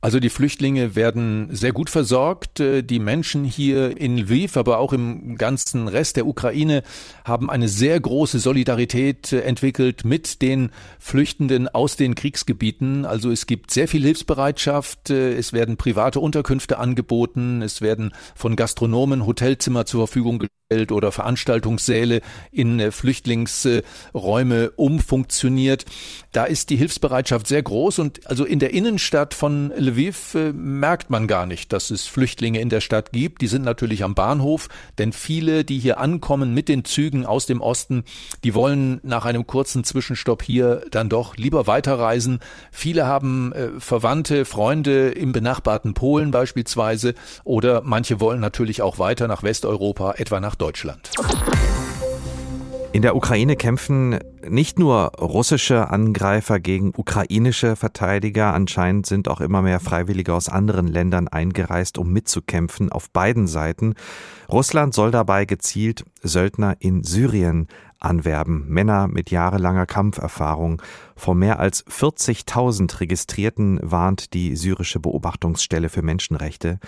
Also 0.02 0.22
die 0.22 0.30
Flüchtlinge 0.30 0.96
werden 0.96 1.50
sehr 1.52 1.74
gut 1.74 1.90
versorgt. 1.90 2.62
Äh, 2.62 2.84
die 2.84 3.00
Menschen 3.00 3.44
hier 3.44 3.98
in 3.98 4.18
Lviv, 4.18 4.56
aber 4.56 4.80
auch 4.80 4.94
im 4.94 5.36
ganzen 5.36 5.90
Rest 5.90 6.16
der 6.16 6.26
Ukraine 6.26 6.84
haben 7.26 7.50
eine 7.50 7.68
sehr 7.68 8.00
große 8.00 8.40
Solidarität 8.40 9.34
äh, 9.34 9.42
entwickelt 9.42 10.06
mit 10.06 10.42
den 10.42 10.72
Flüchtenden 11.00 11.68
aus 11.68 11.98
den 11.98 12.16
Kriegsgebieten. 12.16 13.06
Also 13.06 13.30
es 13.30 13.46
gibt 13.46 13.72
sehr 13.72 13.90
viel 13.90 14.04
Hilfsbereitschaft. 14.04 15.10
Äh, 15.10 15.34
es 15.34 15.52
werden 15.52 15.76
private 15.76 16.22
Unterkünfte 16.22 16.78
angeboten. 16.78 17.62
Es 17.62 17.82
werden 17.82 18.14
von 18.36 18.56
Gastronomen 18.56 19.26
Hotelzimmer 19.26 19.86
zur 19.86 20.08
Verfügung 20.08 20.40
gestellt 20.40 20.59
oder 20.70 21.12
Veranstaltungssäle 21.12 22.22
in 22.52 22.92
Flüchtlingsräume 22.92 24.70
umfunktioniert. 24.76 25.86
Da 26.32 26.44
ist 26.44 26.70
die 26.70 26.76
Hilfsbereitschaft 26.76 27.48
sehr 27.48 27.64
groß 27.64 27.98
und 27.98 28.28
also 28.28 28.46
in 28.46 28.60
der 28.60 28.72
Innenstadt 28.72 29.34
von 29.34 29.72
Lviv 29.76 30.36
äh, 30.36 30.54
merkt 30.54 31.10
man 31.10 31.26
gar 31.26 31.48
nicht, 31.48 31.74
dass 31.74 31.90
es 31.90 32.06
Flüchtlinge 32.06 32.62
in 32.62 32.70
der 32.70 32.82
Stadt 32.82 33.12
gibt. 33.12 33.42
Die 33.42 33.48
sind 33.48 33.66
natürlich 33.66 34.04
am 34.04 34.14
Bahnhof, 34.14 34.70
denn 35.00 35.12
viele, 35.12 35.66
die 35.66 35.80
hier 35.80 36.00
ankommen 36.00 36.54
mit 36.54 36.70
den 36.70 36.86
Zügen 36.86 37.26
aus 37.26 37.48
dem 37.48 37.62
Osten, 37.62 38.04
die 38.44 38.54
wollen 38.54 39.00
nach 39.02 39.26
einem 39.26 39.48
kurzen 39.48 39.84
Zwischenstopp 39.84 40.44
hier 40.44 40.84
dann 40.92 41.10
doch 41.10 41.36
lieber 41.36 41.66
weiterreisen. 41.66 42.42
Viele 42.72 43.08
haben 43.08 43.52
äh, 43.54 43.70
Verwandte, 43.80 44.46
Freunde 44.46 45.10
im 45.10 45.32
benachbarten 45.32 45.96
Polen 45.96 46.30
beispielsweise 46.30 47.16
oder 47.44 47.82
manche 47.84 48.20
wollen 48.20 48.40
natürlich 48.40 48.84
auch 48.84 49.00
weiter 49.00 49.28
nach 49.28 49.42
Westeuropa, 49.42 50.14
etwa 50.18 50.40
nach 50.40 50.59
Deutschland. 50.60 51.10
In 52.91 53.04
der 53.04 53.15
Ukraine 53.15 53.56
kämpfen 53.56 54.19
nicht 54.48 54.80
nur 54.80 55.12
russische 55.19 55.89
Angreifer 55.91 56.60
gegen 56.60 56.91
ukrainische 56.98 57.76
Verteidiger, 57.76 58.54
anscheinend 58.54 59.06
sind 59.06 59.28
auch 59.28 59.41
immer 59.41 59.62
mehr 59.62 59.80
Freiwillige 59.80 60.34
aus 60.34 60.50
anderen 60.50 60.88
Ländern 60.88 61.28
eingereist, 61.28 62.00
um 62.00 62.12
mitzukämpfen 62.12 62.91
auf 62.91 63.12
beiden 63.12 63.45
Seiten. 63.45 63.93
Russland 64.52 64.95
soll 64.95 65.12
dabei 65.12 65.45
gezielt 65.45 66.04
Söldner 66.24 66.76
in 66.80 67.04
Syrien 67.04 67.67
anwerben, 68.00 68.65
Männer 68.67 69.08
mit 69.08 69.30
jahrelanger 69.30 69.86
Kampferfahrung. 69.86 70.82
Vor 71.15 71.36
mehr 71.36 71.60
als 71.60 71.86
40.000 71.86 73.02
Registrierten 73.02 73.80
warnt 73.84 74.34
die 74.34 74.56
syrische 74.56 75.00
Beobachtungsstelle 75.00 75.89
für 75.89 76.02
Menschenrechte. 76.02 76.80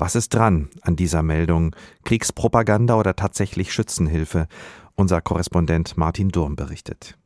Was 0.00 0.14
ist 0.14 0.32
dran 0.32 0.68
an 0.82 0.94
dieser 0.94 1.24
Meldung? 1.24 1.74
Kriegspropaganda 2.04 2.94
oder 2.94 3.16
tatsächlich 3.16 3.72
Schützenhilfe? 3.72 4.46
Unser 4.94 5.20
Korrespondent 5.20 5.96
Martin 5.96 6.28
Durm 6.28 6.54
berichtet. 6.54 7.18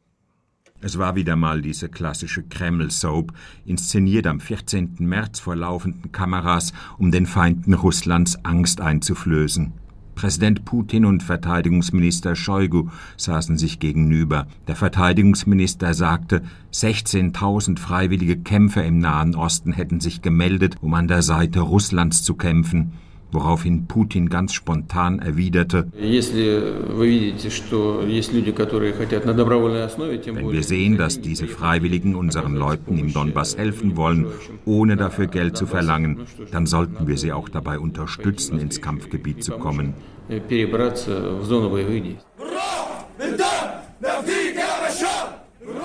Es 0.81 0.97
war 0.97 1.15
wieder 1.15 1.37
mal 1.37 1.61
diese 1.61 1.91
klassische 1.91 2.43
Kreml-Soap, 2.43 3.35
inszeniert 3.67 4.27
am 4.27 4.41
14. 4.41 4.97
März 5.01 5.39
vor 5.39 5.55
laufenden 5.55 6.13
Kameras, 6.13 6.73
um 6.97 7.13
den 7.13 7.27
Feinden 7.27 7.75
Russlands 7.75 8.43
Angst 8.43 8.81
einzuflößen. 8.81 9.75
Präsident 10.23 10.65
Putin 10.65 11.05
und 11.05 11.25
Verteidigungsminister 11.25 12.37
Shoigu 12.37 12.91
saßen 13.17 13.59
sich 13.59 13.81
gegenüber. 13.81 14.47
Der 14.69 14.77
Verteidigungsminister 14.77 15.95
sagte, 15.95 16.43
16.000 16.73 17.81
freiwillige 17.81 18.37
Kämpfer 18.37 18.85
im 18.85 19.01
Nahen 19.01 19.35
Osten 19.35 19.73
hätten 19.73 19.99
sich 19.99 20.23
gemeldet, 20.23 20.77
um 20.81 20.95
an 20.95 21.09
der 21.09 21.23
Seite 21.23 21.59
Russlands 21.59 22.23
zu 22.23 22.35
kämpfen 22.35 22.93
woraufhin 23.33 23.87
Putin 23.87 24.29
ganz 24.29 24.53
spontan 24.53 25.19
erwiderte, 25.19 25.89
Wenn 25.93 26.13
wir 30.53 30.63
sehen, 30.63 30.99
dass 30.99 31.21
diese 31.21 31.49
Freiwilligen 31.49 32.15
unseren 32.15 32.55
Leuten 32.55 32.99
im 32.99 33.13
Donbass 33.13 33.57
helfen 33.57 33.97
wollen, 33.97 34.27
ohne 34.65 34.97
dafür 34.97 35.27
Geld 35.27 35.57
zu 35.57 35.67
verlangen, 35.67 36.21
dann 36.51 36.67
sollten 36.67 37.09
wir 37.09 37.19
sie 37.19 37.33
auch 37.33 37.49
dabei 37.49 37.79
unterstützen, 37.79 38.59
ins 38.59 38.81
Kampfgebiet 38.81 39.43
zu 39.43 39.53
kommen. 39.53 39.95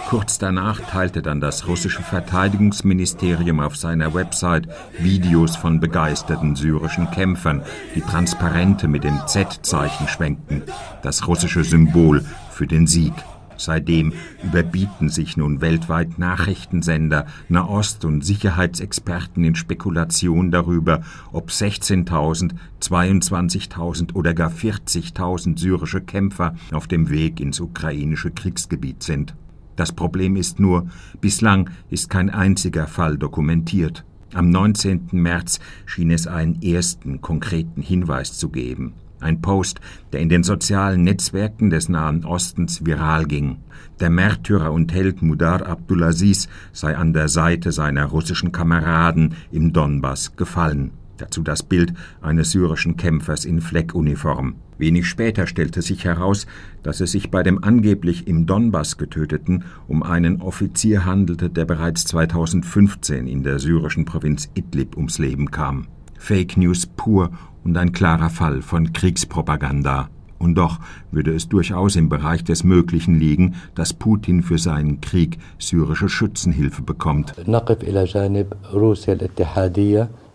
Kurz 0.10 0.38
danach 0.40 0.80
teilte 0.80 1.22
dann 1.22 1.42
das 1.42 1.68
russische 1.68 2.02
Verteidigungsministerium 2.02 3.60
auf 3.60 3.76
seiner 3.76 4.14
Website 4.14 4.70
Videos 4.98 5.58
von 5.58 5.82
begeisterten 5.82 6.56
syrischen 6.56 7.12
Kämpfern, 7.12 7.62
die 7.94 8.00
Transparente 8.00 8.88
mit 8.88 9.04
dem 9.04 9.20
Z-Zeichen 9.28 10.08
schwenkten, 10.08 10.64
das 11.04 11.28
russische 11.28 11.66
Symbol 11.66 12.24
für 12.52 12.68
den 12.68 12.88
Sieg. 12.88 13.14
Seitdem 13.58 14.14
überbieten 14.44 15.10
sich 15.10 15.38
nun 15.38 15.62
weltweit 15.62 16.20
Nachrichtensender, 16.20 17.26
Nahost- 17.50 18.06
und 18.06 18.24
Sicherheitsexperten 18.24 19.44
in 19.44 19.56
Spekulation 19.56 20.52
darüber, 20.52 21.02
ob 21.32 21.50
16.000, 21.50 22.52
22.000 22.82 24.14
oder 24.14 24.34
gar 24.34 24.52
40.000 24.52 25.58
syrische 25.58 26.02
Kämpfer 26.02 26.56
auf 26.72 26.88
dem 26.88 27.10
Weg 27.10 27.40
ins 27.40 27.60
ukrainische 27.60 28.32
Kriegsgebiet 28.32 29.04
sind. 29.04 29.36
Das 29.76 29.92
Problem 29.92 30.36
ist 30.36 30.60
nur, 30.60 30.88
bislang 31.22 31.70
ist 31.90 32.10
kein 32.10 32.30
einziger 32.30 32.88
Fall 32.88 33.18
dokumentiert. 33.18 34.04
Am 34.34 34.50
19. 34.50 35.10
März 35.12 35.60
schien 35.86 36.12
es 36.12 36.28
einen 36.28 36.62
ersten 36.62 37.22
konkreten 37.22 37.82
Hinweis 37.82 38.38
zu 38.38 38.50
geben. 38.50 38.94
Ein 39.20 39.42
Post, 39.42 39.80
der 40.14 40.20
in 40.20 40.30
den 40.30 40.44
sozialen 40.44 41.04
Netzwerken 41.04 41.70
des 41.70 41.90
Nahen 41.90 42.24
Ostens 42.24 42.86
viral 42.86 43.26
ging. 43.26 43.58
Der 44.00 44.10
Märtyrer 44.10 44.72
und 44.72 44.94
Held 44.94 45.22
Mudar 45.24 45.66
Abdulaziz 45.66 46.48
sei 46.72 46.96
an 46.96 47.14
der 47.14 47.28
Seite 47.28 47.72
seiner 47.72 48.06
russischen 48.06 48.52
Kameraden 48.52 49.36
im 49.52 49.74
Donbass 49.74 50.36
gefallen. 50.36 50.92
Dazu 51.18 51.42
das 51.42 51.64
Bild 51.64 51.94
eines 52.22 52.52
syrischen 52.52 52.96
Kämpfers 52.96 53.44
in 53.44 53.60
Fleckuniform. 53.60 54.56
Wenig 54.78 55.08
später 55.08 55.48
stellte 55.48 55.82
sich 55.82 56.06
heraus, 56.06 56.46
dass 56.84 57.02
es 57.02 57.12
sich 57.12 57.32
bei 57.32 57.42
dem 57.42 57.64
angeblich 57.64 58.28
im 58.28 58.46
Donbass 58.46 58.98
getöteten 58.98 59.64
um 59.88 60.04
einen 60.04 60.42
Offizier 60.42 61.06
handelte, 61.06 61.50
der 61.50 61.66
bereits 61.66 62.06
2015 62.06 63.28
in 63.28 63.42
der 63.42 63.58
syrischen 63.58 64.06
Provinz 64.06 64.50
Idlib 64.54 64.96
ums 64.96 65.18
Leben 65.18 65.50
kam. 65.50 65.88
Fake 66.18 66.58
News 66.58 66.86
pur 66.86 67.32
und 67.64 67.78
ein 67.78 67.92
klarer 67.92 68.30
Fall 68.30 68.62
von 68.62 68.94
Kriegspropaganda. 68.94 70.10
Und 70.40 70.56
doch 70.56 70.80
würde 71.12 71.34
es 71.34 71.50
durchaus 71.50 71.96
im 71.96 72.10
Bereich 72.10 72.44
des 72.44 72.64
Möglichen 72.64 73.16
liegen, 73.16 73.56
dass 73.76 73.94
Putin 73.94 74.44
für 74.44 74.58
seinen 74.58 75.02
Krieg 75.02 75.40
syrische 75.58 76.10
Schützenhilfe 76.10 76.84
bekommt. 76.84 77.34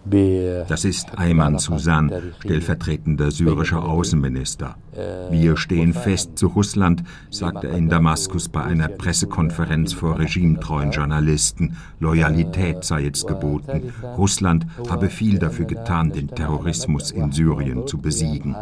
Das 0.05 0.85
ist 0.85 1.17
Ayman 1.17 1.59
Susan, 1.59 2.11
stellvertretender 2.41 3.31
syrischer 3.31 3.85
Außenminister. 3.85 4.77
Wir 5.31 5.57
stehen 5.57 5.95
fest 5.95 6.33
zu 6.37 6.49
Russland, 6.49 7.05
sagte 7.31 7.69
er 7.69 7.77
in 7.77 7.89
Damaskus 7.89 8.49
bei 8.49 8.63
einer 8.63 8.89
Pressekonferenz 8.89 9.93
vor 9.93 10.19
regimetreuen 10.19 10.91
Journalisten. 10.91 11.77
Loyalität 12.01 12.85
sei 12.85 13.03
jetzt 13.03 13.27
geboten. 13.27 13.93
Russland 14.19 14.67
habe 14.89 15.09
viel 15.09 15.39
dafür 15.39 15.67
getan, 15.67 16.11
den 16.11 16.29
Terrorismus 16.29 17.11
in 17.13 17.31
Syrien 17.31 17.87
zu 17.87 17.99
besiegen. 17.99 18.57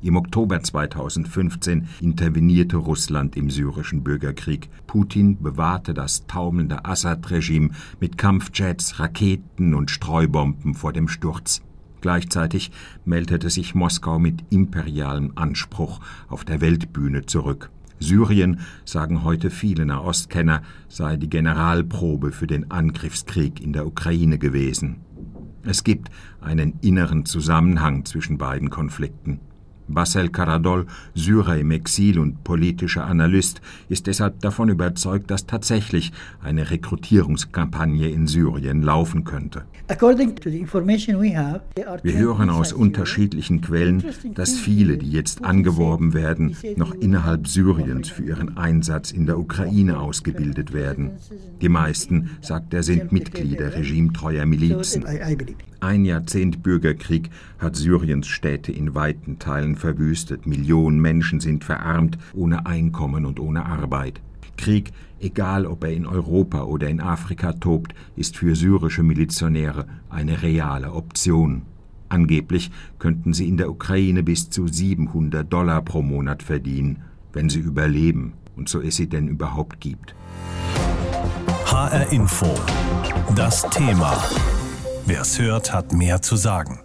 Im 0.00 0.14
Oktober 0.14 0.62
2015 0.62 1.88
intervenierte 2.00 2.76
Russland 2.76 3.36
im 3.36 3.50
syrischen 3.50 4.04
Bürgerkrieg. 4.04 4.70
Putin 4.86 5.42
bewahrte 5.42 5.92
das 5.92 6.26
taumelnde 6.28 6.84
Assad-Regime 6.84 7.70
mit 7.98 8.16
Kampfjets, 8.16 9.00
Raketen 9.00 9.74
und 9.74 9.90
Streubomben 9.90 10.74
vor 10.74 10.92
dem 10.92 11.08
Sturz. 11.08 11.62
Gleichzeitig 12.00 12.70
meldete 13.04 13.50
sich 13.50 13.74
Moskau 13.74 14.20
mit 14.20 14.44
imperialem 14.50 15.32
Anspruch 15.34 15.98
auf 16.28 16.44
der 16.44 16.60
Weltbühne 16.60 17.26
zurück. 17.26 17.70
Syrien, 17.98 18.60
sagen 18.84 19.24
heute 19.24 19.50
viele 19.50 19.84
Nahostkenner, 19.84 20.62
sei 20.88 21.16
die 21.16 21.28
Generalprobe 21.28 22.30
für 22.30 22.46
den 22.46 22.70
Angriffskrieg 22.70 23.60
in 23.60 23.72
der 23.72 23.84
Ukraine 23.84 24.38
gewesen. 24.38 25.00
Es 25.64 25.82
gibt 25.82 26.08
einen 26.40 26.78
inneren 26.82 27.26
Zusammenhang 27.26 28.04
zwischen 28.04 28.38
beiden 28.38 28.70
Konflikten. 28.70 29.40
Basel 29.88 30.28
Karadol, 30.28 30.86
Syrer 31.14 31.56
im 31.58 31.70
Exil 31.70 32.18
und 32.18 32.44
politischer 32.44 33.04
Analyst, 33.06 33.60
ist 33.88 34.06
deshalb 34.06 34.40
davon 34.40 34.68
überzeugt, 34.68 35.30
dass 35.30 35.46
tatsächlich 35.46 36.12
eine 36.42 36.70
Rekrutierungskampagne 36.70 38.08
in 38.10 38.26
Syrien 38.26 38.82
laufen 38.82 39.24
könnte. 39.24 39.64
Wir 42.02 42.18
hören 42.18 42.50
aus 42.50 42.72
unterschiedlichen 42.74 43.62
Quellen, 43.62 44.04
dass 44.34 44.52
viele, 44.58 44.98
die 44.98 45.10
jetzt 45.10 45.44
angeworben 45.44 46.12
werden, 46.12 46.54
noch 46.76 46.94
innerhalb 46.94 47.48
Syriens 47.48 48.10
für 48.10 48.24
ihren 48.24 48.58
Einsatz 48.58 49.10
in 49.10 49.24
der 49.24 49.38
Ukraine 49.38 49.98
ausgebildet 49.98 50.74
werden. 50.74 51.12
Die 51.62 51.70
meisten, 51.70 52.30
sagt 52.42 52.74
er, 52.74 52.82
sind 52.82 53.12
Mitglieder 53.12 53.74
regimetreuer 53.74 54.44
Milizen. 54.44 55.04
Ein 55.80 56.04
Jahrzehnt 56.04 56.62
Bürgerkrieg 56.64 57.30
hat 57.58 57.76
Syriens 57.76 58.26
Städte 58.26 58.72
in 58.72 58.96
weiten 58.96 59.38
Teilen 59.38 59.76
verwüstet. 59.78 60.46
Millionen 60.46 61.00
Menschen 61.00 61.40
sind 61.40 61.64
verarmt, 61.64 62.18
ohne 62.34 62.66
Einkommen 62.66 63.24
und 63.24 63.40
ohne 63.40 63.64
Arbeit. 63.66 64.20
Krieg, 64.56 64.92
egal 65.20 65.64
ob 65.64 65.84
er 65.84 65.92
in 65.92 66.06
Europa 66.06 66.62
oder 66.64 66.88
in 66.88 67.00
Afrika 67.00 67.54
tobt, 67.54 67.94
ist 68.16 68.36
für 68.36 68.54
syrische 68.54 69.02
Milizionäre 69.02 69.86
eine 70.10 70.42
reale 70.42 70.92
Option. 70.92 71.62
Angeblich 72.10 72.70
könnten 72.98 73.32
sie 73.32 73.48
in 73.48 73.56
der 73.56 73.70
Ukraine 73.70 74.22
bis 74.22 74.50
zu 74.50 74.66
700 74.66 75.50
Dollar 75.50 75.82
pro 75.82 76.02
Monat 76.02 76.42
verdienen, 76.42 77.02
wenn 77.32 77.48
sie 77.48 77.60
überleben 77.60 78.32
und 78.56 78.68
so 78.68 78.80
es 78.80 78.96
sie 78.96 79.08
denn 79.08 79.28
überhaupt 79.28 79.80
gibt. 79.80 80.14
HR 81.66 82.12
Info. 82.12 82.54
Das 83.36 83.62
Thema. 83.70 84.16
Wer 85.06 85.20
es 85.20 85.38
hört, 85.38 85.72
hat 85.72 85.92
mehr 85.92 86.22
zu 86.22 86.36
sagen. 86.36 86.80